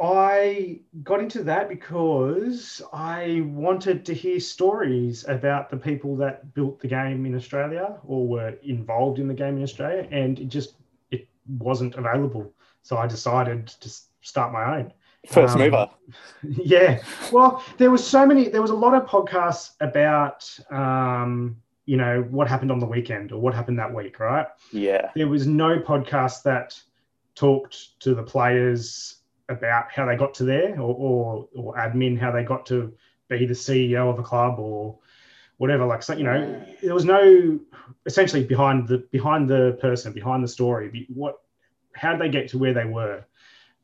I 0.00 0.80
got 1.02 1.20
into 1.20 1.42
that 1.44 1.68
because 1.68 2.80
I 2.92 3.42
wanted 3.46 4.04
to 4.06 4.14
hear 4.14 4.38
stories 4.38 5.26
about 5.26 5.70
the 5.70 5.76
people 5.76 6.14
that 6.16 6.54
built 6.54 6.78
the 6.78 6.86
game 6.86 7.26
in 7.26 7.34
Australia 7.34 7.98
or 8.04 8.26
were 8.28 8.50
involved 8.62 9.18
in 9.18 9.26
the 9.26 9.34
game 9.34 9.56
in 9.56 9.62
Australia, 9.64 10.06
and 10.10 10.38
it 10.38 10.48
just 10.48 10.74
it 11.10 11.26
wasn't 11.58 11.96
available. 11.96 12.52
So 12.82 12.96
I 12.96 13.08
decided 13.08 13.66
to 13.66 13.90
start 14.20 14.52
my 14.52 14.78
own. 14.78 14.92
First 15.26 15.54
um, 15.54 15.62
mover. 15.62 15.90
Yeah. 16.42 17.02
Well, 17.32 17.64
there 17.76 17.90
was 17.90 18.06
so 18.06 18.24
many. 18.24 18.48
There 18.48 18.62
was 18.62 18.70
a 18.70 18.76
lot 18.76 18.94
of 18.94 19.04
podcasts 19.08 19.72
about, 19.80 20.48
um, 20.70 21.56
you 21.86 21.96
know, 21.96 22.22
what 22.30 22.46
happened 22.46 22.70
on 22.70 22.78
the 22.78 22.86
weekend 22.86 23.32
or 23.32 23.40
what 23.40 23.52
happened 23.52 23.80
that 23.80 23.92
week, 23.92 24.20
right? 24.20 24.46
Yeah. 24.70 25.10
There 25.16 25.28
was 25.28 25.46
no 25.48 25.80
podcast 25.80 26.44
that 26.44 26.80
talked 27.34 28.00
to 28.00 28.14
the 28.14 28.22
players 28.22 29.17
about 29.48 29.90
how 29.90 30.06
they 30.06 30.16
got 30.16 30.34
to 30.34 30.44
there 30.44 30.78
or, 30.80 30.94
or, 30.94 31.48
or 31.54 31.74
admin 31.74 32.18
how 32.18 32.30
they 32.30 32.44
got 32.44 32.66
to 32.66 32.92
be 33.28 33.46
the 33.46 33.54
CEO 33.54 34.10
of 34.10 34.18
a 34.18 34.22
club 34.22 34.58
or 34.58 34.98
whatever 35.58 35.84
like 35.84 36.02
so 36.02 36.14
you 36.14 36.24
know 36.24 36.64
there 36.82 36.94
was 36.94 37.04
no 37.04 37.58
essentially 38.06 38.44
behind 38.44 38.88
the 38.88 38.98
behind 39.10 39.48
the 39.48 39.76
person 39.80 40.12
behind 40.12 40.42
the 40.42 40.48
story 40.48 41.06
what 41.12 41.40
how 41.92 42.12
did 42.12 42.20
they 42.20 42.28
get 42.28 42.48
to 42.48 42.58
where 42.58 42.72
they 42.72 42.84
were 42.84 43.24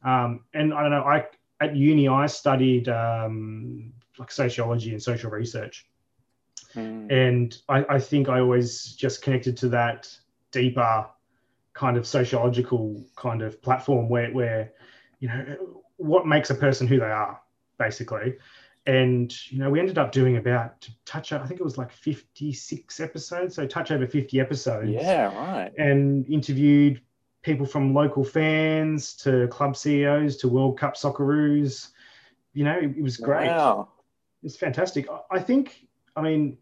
um, 0.05 0.45
and 0.55 0.73
i 0.73 0.81
don't 0.83 0.93
know 0.93 1.03
i 1.03 1.27
at 1.61 1.77
uni 1.77 2.09
i 2.09 2.27
studied 2.27 2.89
um, 2.89 3.93
like 4.19 4.31
sociology 4.31 4.93
and 4.93 5.03
social 5.03 5.31
research 5.31 5.87
mm. 6.75 7.13
and 7.13 7.59
I, 7.69 7.85
I 7.97 7.99
think 7.99 8.29
i 8.29 8.39
always 8.39 8.93
just 8.93 9.23
connected 9.23 9.57
to 9.59 9.69
that 9.71 10.09
deeper 10.53 11.07
kind 11.73 11.97
of 11.97 12.07
sociological 12.07 13.05
kind 13.17 13.43
of 13.43 13.61
platform 13.61 14.09
where 14.09 14.31
where 14.31 14.73
you 15.25 15.31
know, 15.31 15.83
what 15.97 16.27
makes 16.27 16.51
a 16.51 16.55
person 16.55 16.87
who 16.87 17.01
they 17.01 17.07
are, 17.07 17.41
basically. 17.79 18.37
And, 18.85 19.35
you 19.51 19.59
know, 19.59 19.71
we 19.71 19.81
ended 19.81 19.97
up 19.97 20.13
doing 20.13 20.37
about 20.37 20.83
to 20.83 20.91
touch, 21.07 21.33
I 21.33 21.47
think 21.47 21.61
it 21.61 21.65
was 21.65 21.79
like 21.79 21.91
56 21.91 23.01
episodes. 23.01 23.55
So 23.55 23.67
touch 23.67 23.91
over 23.91 24.07
50 24.07 24.39
episodes. 24.39 24.91
Yeah, 24.91 25.35
right. 25.35 25.73
And 25.79 26.27
interviewed 26.27 27.01
people 27.41 27.65
from 27.65 27.95
local 27.95 28.23
fans 28.23 29.15
to 29.23 29.49
club 29.49 29.79
CEOs 29.79 30.37
to 30.39 30.49
World 30.49 30.79
Cup 30.79 30.95
Socceroos. 30.95 31.89
You 32.53 32.65
know, 32.65 32.77
it, 32.77 32.95
it 32.99 33.03
was 33.03 33.17
great. 33.17 33.47
Wow. 33.47 33.89
It's 34.43 34.59
fantastic. 34.59 35.09
I 35.31 35.39
think, 35.39 35.87
I 36.17 36.21
mean, 36.21 36.59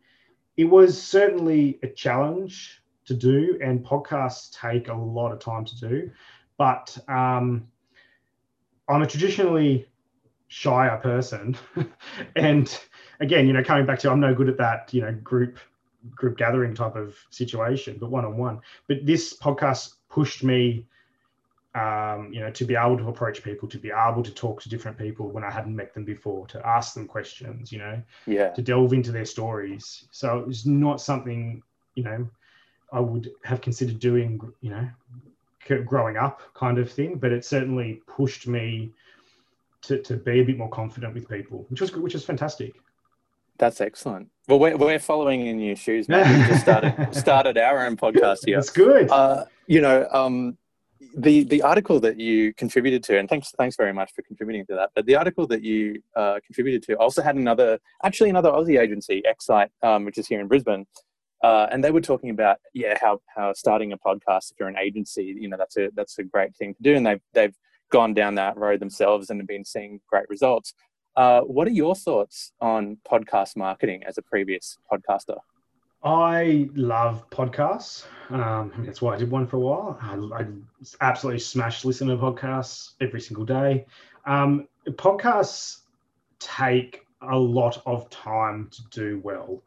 it 0.57 0.67
was 0.67 1.03
certainly 1.03 1.81
a 1.83 1.89
challenge 1.89 2.81
to 3.07 3.15
do, 3.15 3.59
and 3.61 3.85
podcasts 3.85 4.57
take 4.57 4.87
a 4.87 4.95
lot 4.95 5.33
of 5.33 5.41
time 5.41 5.65
to 5.65 5.81
do. 5.81 6.11
But 6.57 6.97
um, 7.09 7.67
I'm 8.89 9.03
a 9.03 9.07
traditionally 9.07 9.89
shyer 10.49 10.99
person, 10.99 11.57
and 12.37 12.79
again, 13.21 13.47
you 13.47 13.53
know, 13.53 13.65
coming 13.65 13.87
back 13.87 13.99
to 14.01 14.11
I'm 14.11 14.21
no 14.21 14.35
good 14.35 14.49
at 14.49 14.59
that, 14.59 14.93
you 14.93 15.01
know, 15.03 15.13
group 15.13 15.59
group 16.15 16.37
gathering 16.37 16.75
type 16.75 16.97
of 16.97 17.17
situation, 17.31 17.97
but 17.99 18.11
one 18.11 18.25
on 18.25 18.37
one. 18.37 18.61
But 18.89 19.07
this 19.07 19.37
podcast 19.39 19.95
pushed 20.09 20.43
me, 20.43 20.85
um, 21.75 22.31
you 22.33 22.41
know, 22.41 22.51
to 22.51 22.65
be 22.65 22.75
able 22.75 22.99
to 22.99 23.09
approach 23.09 23.43
people, 23.43 23.69
to 23.69 23.79
be 23.79 23.91
able 23.91 24.23
to 24.23 24.33
talk 24.33 24.61
to 24.63 24.69
different 24.69 24.99
people 24.99 25.29
when 25.29 25.45
I 25.45 25.51
hadn't 25.51 25.75
met 25.75 25.95
them 25.95 26.05
before, 26.05 26.47
to 26.49 26.67
ask 26.67 26.95
them 26.95 27.07
questions, 27.07 27.73
you 27.73 27.79
know, 27.79 28.03
yeah, 28.27 28.51
to 28.51 28.63
delve 28.63 28.93
into 28.93 29.13
their 29.13 29.25
stories. 29.25 30.05
So 30.11 30.45
it's 30.49 30.67
not 30.67 31.01
something, 31.01 31.63
you 31.95 32.05
know, 32.05 32.29
I 32.93 33.01
would 33.01 33.31
have 33.45 33.61
considered 33.61 34.01
doing, 34.01 34.41
you 34.61 34.71
know, 34.71 34.89
growing 35.85 36.17
up 36.17 36.43
kind 36.55 36.79
of 36.79 36.91
thing, 36.91 37.17
but 37.17 37.33
it 37.33 37.45
certainly 37.45 38.03
pushed 38.07 38.47
me 38.47 38.93
to, 39.83 39.99
to 40.03 40.17
be 40.17 40.41
a 40.41 40.45
bit 40.45 40.59
more 40.59 40.71
confident 40.71 41.15
with 41.15 41.29
people, 41.29 41.67
which 41.69 41.81
was 41.81 41.93
which 41.95 42.15
is 42.15 42.25
fantastic. 42.25 42.75
That's 43.59 43.81
excellent. 43.81 44.29
Well, 44.49 44.59
we're, 44.59 44.77
we're 44.77 44.99
following 44.99 45.47
in 45.47 45.61
your 45.61 45.77
shoes, 45.77 46.09
man. 46.09 46.41
We 46.41 46.47
just 46.49 46.63
started 46.63 47.09
started 47.15 47.59
our 47.59 47.87
own 47.87 47.97
podcast 47.97 48.39
here. 48.45 48.57
That's 48.57 48.71
good. 48.71 49.11
Uh, 49.11 49.45
you 49.67 49.81
know, 49.81 50.09
um, 50.11 50.57
the 51.17 51.45
the 51.45 51.63
article 51.63 52.01
that 52.01 52.19
you 52.19 52.55
contributed 52.55 53.03
to, 53.05 53.19
and 53.19 53.29
thanks 53.29 53.53
thanks 53.59 53.77
very 53.77 53.93
much 53.93 54.13
for 54.15 54.23
contributing 54.23 54.65
to 54.67 54.75
that. 54.75 54.91
But 54.95 55.07
the 55.07 55.17
article 55.17 55.47
that 55.49 55.63
you 55.63 56.03
uh, 56.17 56.41
contributed 56.45 56.83
to 56.85 56.95
also 56.95 57.23
had 57.23 57.37
another, 57.37 57.79
actually 58.03 58.31
another 58.31 58.51
Aussie 58.51 58.81
agency, 58.81 59.23
Excite, 59.25 59.71
um, 59.83 60.05
which 60.05 60.19
is 60.19 60.27
here 60.27 60.41
in 60.41 60.49
Brisbane, 60.49 60.87
uh, 61.43 61.67
and 61.71 61.83
they 61.83 61.91
were 61.91 62.01
talking 62.01 62.31
about 62.31 62.59
yeah 62.75 62.97
how 63.01 63.21
how 63.35 63.53
starting 63.53 63.93
a 63.93 63.99
podcast 63.99 64.53
if 64.53 64.61
you're 64.61 64.69
an 64.69 64.79
agency 64.79 65.37
you 65.39 65.49
know 65.49 65.57
that's 65.57 65.77
a 65.77 65.91
that's 65.95 66.19
a 66.19 66.23
great 66.23 66.55
thing 66.57 66.75
to 66.75 66.83
do 66.83 66.95
and 66.95 67.07
they've 67.07 67.21
they've 67.33 67.55
gone 67.93 68.15
down 68.15 68.35
that 68.35 68.57
road 68.57 68.81
themselves 68.81 69.31
and 69.31 69.39
have 69.39 69.47
been 69.47 69.65
seeing 69.65 70.01
great 70.09 70.29
results. 70.29 70.75
Uh, 71.15 71.43
what 71.43 71.69
are 71.69 71.73
your 71.73 71.95
thoughts 71.95 72.53
on 72.61 72.97
podcast 73.09 73.55
marketing 73.55 74.03
as 74.05 74.19
a 74.19 74.23
previous 74.23 74.79
podcaster? 74.91 75.37
I 76.03 76.69
love 76.75 77.29
podcasts. 77.31 78.07
Um, 78.31 78.73
that's 78.79 79.01
why 79.01 79.15
I 79.15 79.19
did 79.19 79.31
one 79.31 79.47
for 79.47 79.59
a 79.59 79.61
while. 79.61 79.99
I, 80.01 80.43
I 80.43 80.47
absolutely 81.01 81.39
smash 81.39 81.85
listening 81.85 82.19
to 82.19 82.25
podcasts 82.25 82.95
every 83.01 83.21
single 83.21 83.45
day. 83.45 83.85
Um, 84.27 84.67
podcasts 84.89 85.83
take 86.41 87.07
a 87.21 87.39
lot 87.39 87.81
of 87.87 88.11
time 88.11 88.69
to 88.73 88.83
do 88.91 89.21
well. 89.23 89.63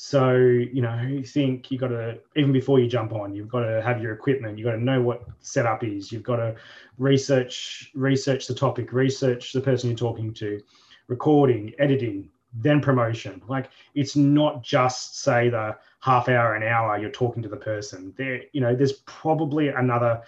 So, 0.00 0.36
you 0.36 0.80
know, 0.80 1.02
you 1.02 1.24
think 1.24 1.72
you've 1.72 1.80
got 1.80 1.88
to, 1.88 2.20
even 2.36 2.52
before 2.52 2.78
you 2.78 2.86
jump 2.86 3.12
on, 3.12 3.34
you've 3.34 3.48
got 3.48 3.62
to 3.62 3.82
have 3.82 4.00
your 4.00 4.12
equipment, 4.12 4.56
you've 4.56 4.64
got 4.64 4.76
to 4.76 4.80
know 4.80 5.02
what 5.02 5.24
setup 5.40 5.82
is, 5.82 6.12
you've 6.12 6.22
got 6.22 6.36
to 6.36 6.54
research, 6.98 7.90
research 7.96 8.46
the 8.46 8.54
topic, 8.54 8.92
research 8.92 9.52
the 9.52 9.60
person 9.60 9.90
you're 9.90 9.98
talking 9.98 10.32
to, 10.34 10.62
recording, 11.08 11.72
editing, 11.80 12.30
then 12.54 12.80
promotion. 12.80 13.42
Like 13.48 13.70
it's 13.96 14.14
not 14.14 14.62
just 14.62 15.20
say 15.20 15.48
the 15.48 15.76
half 15.98 16.28
hour, 16.28 16.54
an 16.54 16.62
hour 16.62 16.96
you're 16.96 17.10
talking 17.10 17.42
to 17.42 17.48
the 17.48 17.56
person. 17.56 18.14
There, 18.16 18.42
you 18.52 18.60
know, 18.60 18.76
there's 18.76 18.92
probably 19.04 19.66
another 19.66 20.22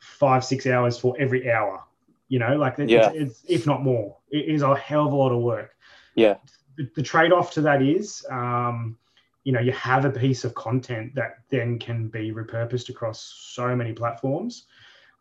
five, 0.00 0.44
six 0.44 0.66
hours 0.66 0.98
for 0.98 1.14
every 1.20 1.48
hour. 1.48 1.84
You 2.26 2.40
know, 2.40 2.56
like 2.56 2.74
yeah. 2.78 3.12
it's, 3.14 3.14
it's, 3.14 3.44
if 3.46 3.66
not 3.68 3.84
more. 3.84 4.16
It 4.32 4.48
is 4.52 4.62
a 4.62 4.74
hell 4.74 5.06
of 5.06 5.12
a 5.12 5.16
lot 5.16 5.30
of 5.30 5.42
work. 5.42 5.76
Yeah. 6.16 6.38
The, 6.76 6.90
the 6.96 7.02
trade-off 7.04 7.52
to 7.52 7.60
that 7.60 7.82
is 7.82 8.26
um, 8.28 8.96
you 9.44 9.52
know 9.52 9.60
you 9.60 9.72
have 9.72 10.04
a 10.04 10.10
piece 10.10 10.44
of 10.44 10.54
content 10.54 11.14
that 11.14 11.38
then 11.48 11.78
can 11.78 12.08
be 12.08 12.32
repurposed 12.32 12.88
across 12.88 13.20
so 13.54 13.74
many 13.74 13.92
platforms 13.92 14.66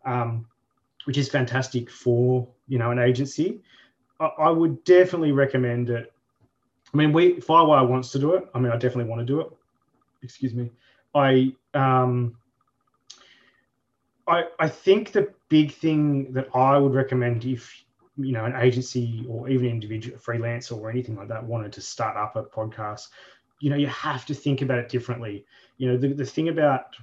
um, 0.06 0.46
which 1.06 1.18
is 1.18 1.30
fantastic 1.30 1.90
for 1.90 2.48
you 2.68 2.78
know 2.78 2.92
an 2.92 3.00
agency. 3.00 3.62
I, 4.20 4.26
I, 4.26 4.50
would 4.50 4.84
definitely 4.84 5.32
recommend 5.32 5.90
it. 5.90 6.12
I 6.94 6.98
mean 6.98 7.14
we 7.14 7.36
firewire 7.36 7.88
wants 7.88 8.12
to 8.12 8.20
do 8.20 8.34
it. 8.34 8.48
I 8.54 8.60
mean 8.60 8.72
i 8.72 8.78
definitely 8.78 9.10
want 9.10 9.22
to 9.22 9.26
do 9.26 9.42
it. 9.42 9.52
Excuse 10.24 10.54
me. 10.54 10.72
I 11.16 11.54
um 11.74 12.38
I, 14.28 14.46
I 14.60 14.68
think 14.68 15.12
the 15.12 15.34
big 15.50 15.72
thing 15.72 16.32
that 16.34 16.48
I 16.56 16.78
would 16.78 16.94
recommend 16.94 17.46
if 17.46 17.84
you 18.18 18.34
know 18.34 18.46
an 18.46 18.56
agency 18.56 19.26
or 19.28 19.50
even 19.50 19.68
individual 19.68 20.18
freelancer 20.18 20.78
or 20.78 20.90
anything 20.90 21.16
like 21.16 21.30
that 21.30 21.44
wanted 21.44 21.74
to 21.74 21.82
start 21.82 22.18
up 22.18 22.36
a 22.36 22.44
podcast 22.44 23.08
you 23.62 23.70
know, 23.70 23.78
you 23.78 23.88
have 23.88 24.26
to 24.26 24.34
think 24.34 24.62
about 24.62 24.80
it 24.80 24.90
differently. 24.90 25.46
You 25.78 25.90
know, 25.90 25.98
the, 25.98 26.10
the 26.14 26.26
thing 26.26 26.50
about 26.50 26.96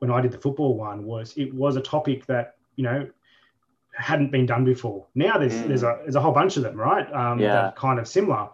when 0.00 0.10
I 0.10 0.20
did 0.20 0.32
the 0.32 0.38
football 0.38 0.74
one 0.74 1.04
was 1.04 1.34
it 1.36 1.54
was 1.54 1.76
a 1.76 1.80
topic 1.80 2.26
that, 2.26 2.56
you 2.76 2.84
know, 2.84 3.08
hadn't 3.92 4.32
been 4.32 4.46
done 4.46 4.64
before. 4.64 5.06
Now 5.14 5.38
there's 5.38 5.54
mm. 5.54 5.68
there's 5.68 5.82
a 5.82 5.98
there's 6.02 6.16
a 6.16 6.20
whole 6.20 6.32
bunch 6.32 6.56
of 6.56 6.62
them, 6.62 6.76
right? 6.76 7.12
Um, 7.12 7.38
yeah. 7.38 7.72
kind 7.76 7.98
of 7.98 8.08
similar. 8.08 8.48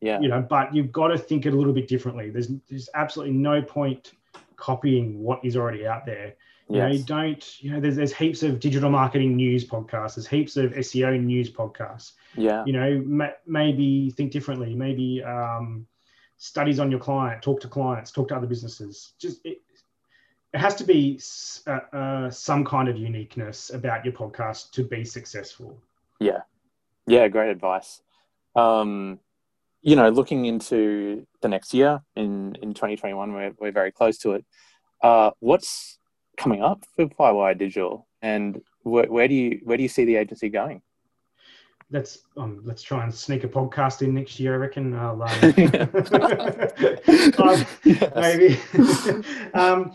Yeah. 0.00 0.20
You 0.20 0.28
know, 0.28 0.40
but 0.40 0.74
you've 0.74 0.92
got 0.92 1.08
to 1.08 1.18
think 1.18 1.46
it 1.46 1.52
a 1.52 1.56
little 1.56 1.72
bit 1.72 1.88
differently. 1.88 2.30
There's 2.30 2.48
there's 2.68 2.88
absolutely 2.94 3.34
no 3.34 3.60
point 3.60 4.12
copying 4.56 5.20
what 5.20 5.44
is 5.44 5.56
already 5.56 5.86
out 5.86 6.06
there. 6.06 6.34
You 6.68 6.76
yes. 6.76 6.82
know, 6.82 6.96
you 6.98 7.02
don't, 7.02 7.62
you 7.62 7.72
know, 7.72 7.80
there's 7.80 7.96
there's 7.96 8.14
heaps 8.14 8.44
of 8.44 8.60
digital 8.60 8.90
marketing 8.90 9.34
news 9.34 9.66
podcasts, 9.66 10.14
there's 10.14 10.28
heaps 10.28 10.56
of 10.56 10.72
SEO 10.72 11.20
news 11.20 11.50
podcasts. 11.50 12.12
Yeah. 12.36 12.64
You 12.64 12.72
know, 12.72 13.02
ma- 13.04 13.36
maybe 13.46 14.10
think 14.10 14.30
differently. 14.30 14.76
Maybe 14.76 15.22
um, 15.24 15.86
studies 16.40 16.80
on 16.80 16.90
your 16.90 16.98
client, 16.98 17.42
talk 17.42 17.60
to 17.60 17.68
clients, 17.68 18.10
talk 18.10 18.28
to 18.28 18.36
other 18.36 18.46
businesses. 18.46 19.12
Just 19.20 19.44
it, 19.44 19.60
it 20.52 20.58
has 20.58 20.74
to 20.76 20.84
be 20.84 21.20
uh, 21.66 21.80
uh, 21.92 22.30
some 22.30 22.64
kind 22.64 22.88
of 22.88 22.96
uniqueness 22.96 23.70
about 23.70 24.04
your 24.04 24.14
podcast 24.14 24.72
to 24.72 24.82
be 24.82 25.04
successful. 25.04 25.78
Yeah, 26.18 26.40
yeah, 27.06 27.28
great 27.28 27.50
advice. 27.50 28.00
Um, 28.56 29.20
you 29.82 29.96
know, 29.96 30.08
looking 30.08 30.46
into 30.46 31.26
the 31.42 31.48
next 31.48 31.72
year 31.74 32.02
in 32.16 32.56
in 32.62 32.74
2021, 32.74 33.32
we're 33.32 33.52
we're 33.60 33.70
very 33.70 33.92
close 33.92 34.16
to 34.18 34.32
it. 34.32 34.44
Uh, 35.02 35.30
what's 35.40 35.98
coming 36.38 36.62
up 36.62 36.84
for 36.96 37.06
Firewire 37.06 37.56
Digital, 37.56 38.08
and 38.22 38.62
where, 38.82 39.06
where 39.06 39.28
do 39.28 39.34
you 39.34 39.60
where 39.64 39.76
do 39.76 39.82
you 39.82 39.90
see 39.90 40.06
the 40.06 40.16
agency 40.16 40.48
going? 40.48 40.80
Let's 41.90 42.18
um, 42.36 42.60
let's 42.64 42.82
try 42.82 43.02
and 43.02 43.14
sneak 43.14 43.44
a 43.44 43.48
podcast 43.48 44.02
in 44.02 44.14
next 44.14 44.38
year. 44.38 44.54
I 44.54 44.56
reckon. 44.56 44.94
I'll, 44.96 45.22
um, 45.22 45.30
um, 47.38 47.66
maybe. 48.16 48.58
um, 49.54 49.92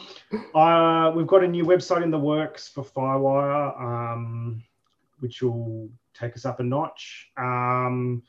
uh, 0.53 1.11
we've 1.15 1.27
got 1.27 1.43
a 1.43 1.47
new 1.47 1.63
website 1.63 2.03
in 2.03 2.11
the 2.11 2.19
works 2.19 2.67
for 2.67 2.83
Firewire, 2.83 3.79
um, 3.79 4.61
which 5.19 5.41
will 5.41 5.89
take 6.13 6.35
us 6.35 6.45
up 6.45 6.59
a 6.59 6.63
notch. 6.63 7.29
Um, 7.37 8.23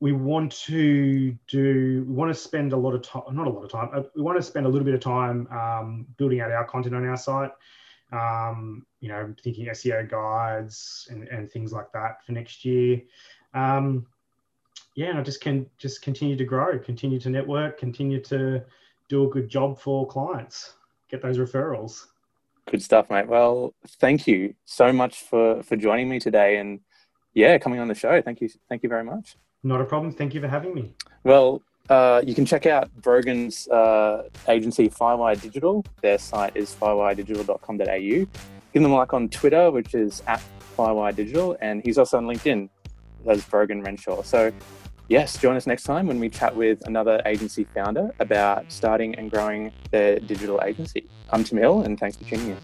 we 0.00 0.12
want 0.12 0.52
to 0.52 1.36
do. 1.48 2.04
We 2.06 2.14
want 2.14 2.34
to 2.34 2.38
spend 2.38 2.72
a 2.72 2.76
lot 2.76 2.94
of 2.94 3.02
time. 3.02 3.22
Not 3.30 3.46
a 3.46 3.50
lot 3.50 3.64
of 3.64 3.70
time. 3.70 3.90
Uh, 3.94 4.02
we 4.14 4.22
want 4.22 4.38
to 4.38 4.42
spend 4.42 4.66
a 4.66 4.68
little 4.68 4.84
bit 4.84 4.94
of 4.94 5.00
time 5.00 5.46
um, 5.50 6.06
building 6.16 6.40
out 6.40 6.50
our 6.50 6.64
content 6.64 6.94
on 6.94 7.06
our 7.06 7.16
site 7.16 7.52
um, 8.12 8.86
you 9.00 9.08
know, 9.08 9.34
thinking 9.42 9.66
SEO 9.66 10.08
guides 10.08 11.08
and, 11.10 11.28
and 11.28 11.50
things 11.50 11.72
like 11.72 11.90
that 11.92 12.24
for 12.24 12.32
next 12.32 12.64
year. 12.64 13.00
Um, 13.54 14.06
yeah, 14.94 15.08
and 15.08 15.18
I 15.18 15.22
just 15.22 15.40
can 15.40 15.66
just 15.78 16.02
continue 16.02 16.36
to 16.36 16.44
grow, 16.44 16.78
continue 16.78 17.20
to 17.20 17.30
network, 17.30 17.78
continue 17.78 18.20
to 18.24 18.62
do 19.08 19.24
a 19.24 19.28
good 19.28 19.48
job 19.48 19.78
for 19.78 20.06
clients, 20.06 20.74
get 21.10 21.22
those 21.22 21.38
referrals. 21.38 22.06
Good 22.70 22.82
stuff, 22.82 23.10
mate. 23.10 23.28
Well, 23.28 23.74
thank 24.00 24.26
you 24.26 24.54
so 24.64 24.92
much 24.92 25.20
for 25.22 25.62
for 25.62 25.76
joining 25.76 26.08
me 26.08 26.18
today, 26.18 26.56
and 26.56 26.80
yeah, 27.34 27.58
coming 27.58 27.78
on 27.78 27.88
the 27.88 27.94
show. 27.94 28.20
Thank 28.22 28.40
you, 28.40 28.48
thank 28.68 28.82
you 28.82 28.88
very 28.88 29.04
much. 29.04 29.36
Not 29.62 29.80
a 29.80 29.84
problem. 29.84 30.12
Thank 30.12 30.34
you 30.34 30.40
for 30.40 30.48
having 30.48 30.74
me. 30.74 30.94
Well, 31.24 31.62
uh, 31.88 32.22
you 32.26 32.34
can 32.34 32.44
check 32.44 32.66
out 32.66 32.90
Brogan's 33.00 33.68
uh, 33.68 34.28
agency, 34.48 34.88
Firewire 34.88 35.40
Digital. 35.40 35.84
Their 36.02 36.18
site 36.18 36.56
is 36.56 36.74
firewiredigital.com.au. 36.74 38.26
Give 38.72 38.82
them 38.82 38.92
a 38.92 38.94
like 38.94 39.14
on 39.14 39.28
Twitter, 39.28 39.70
which 39.70 39.94
is 39.94 40.22
at 40.26 40.42
Firewire 40.76 41.14
Digital, 41.14 41.56
and 41.60 41.82
he's 41.84 41.98
also 41.98 42.18
on 42.18 42.26
LinkedIn 42.26 42.68
as 43.26 43.44
Brogan 43.44 43.82
Renshaw. 43.82 44.22
So, 44.22 44.52
yes, 45.08 45.38
join 45.38 45.56
us 45.56 45.66
next 45.66 45.84
time 45.84 46.06
when 46.06 46.20
we 46.20 46.28
chat 46.28 46.54
with 46.54 46.86
another 46.86 47.22
agency 47.24 47.64
founder 47.74 48.12
about 48.20 48.70
starting 48.70 49.14
and 49.14 49.30
growing 49.30 49.72
their 49.90 50.18
digital 50.18 50.60
agency. 50.62 51.08
I'm 51.30 51.44
Tim 51.44 51.58
Hill, 51.58 51.82
and 51.82 51.98
thanks 51.98 52.16
for 52.16 52.24
tuning 52.24 52.50
in. 52.50 52.58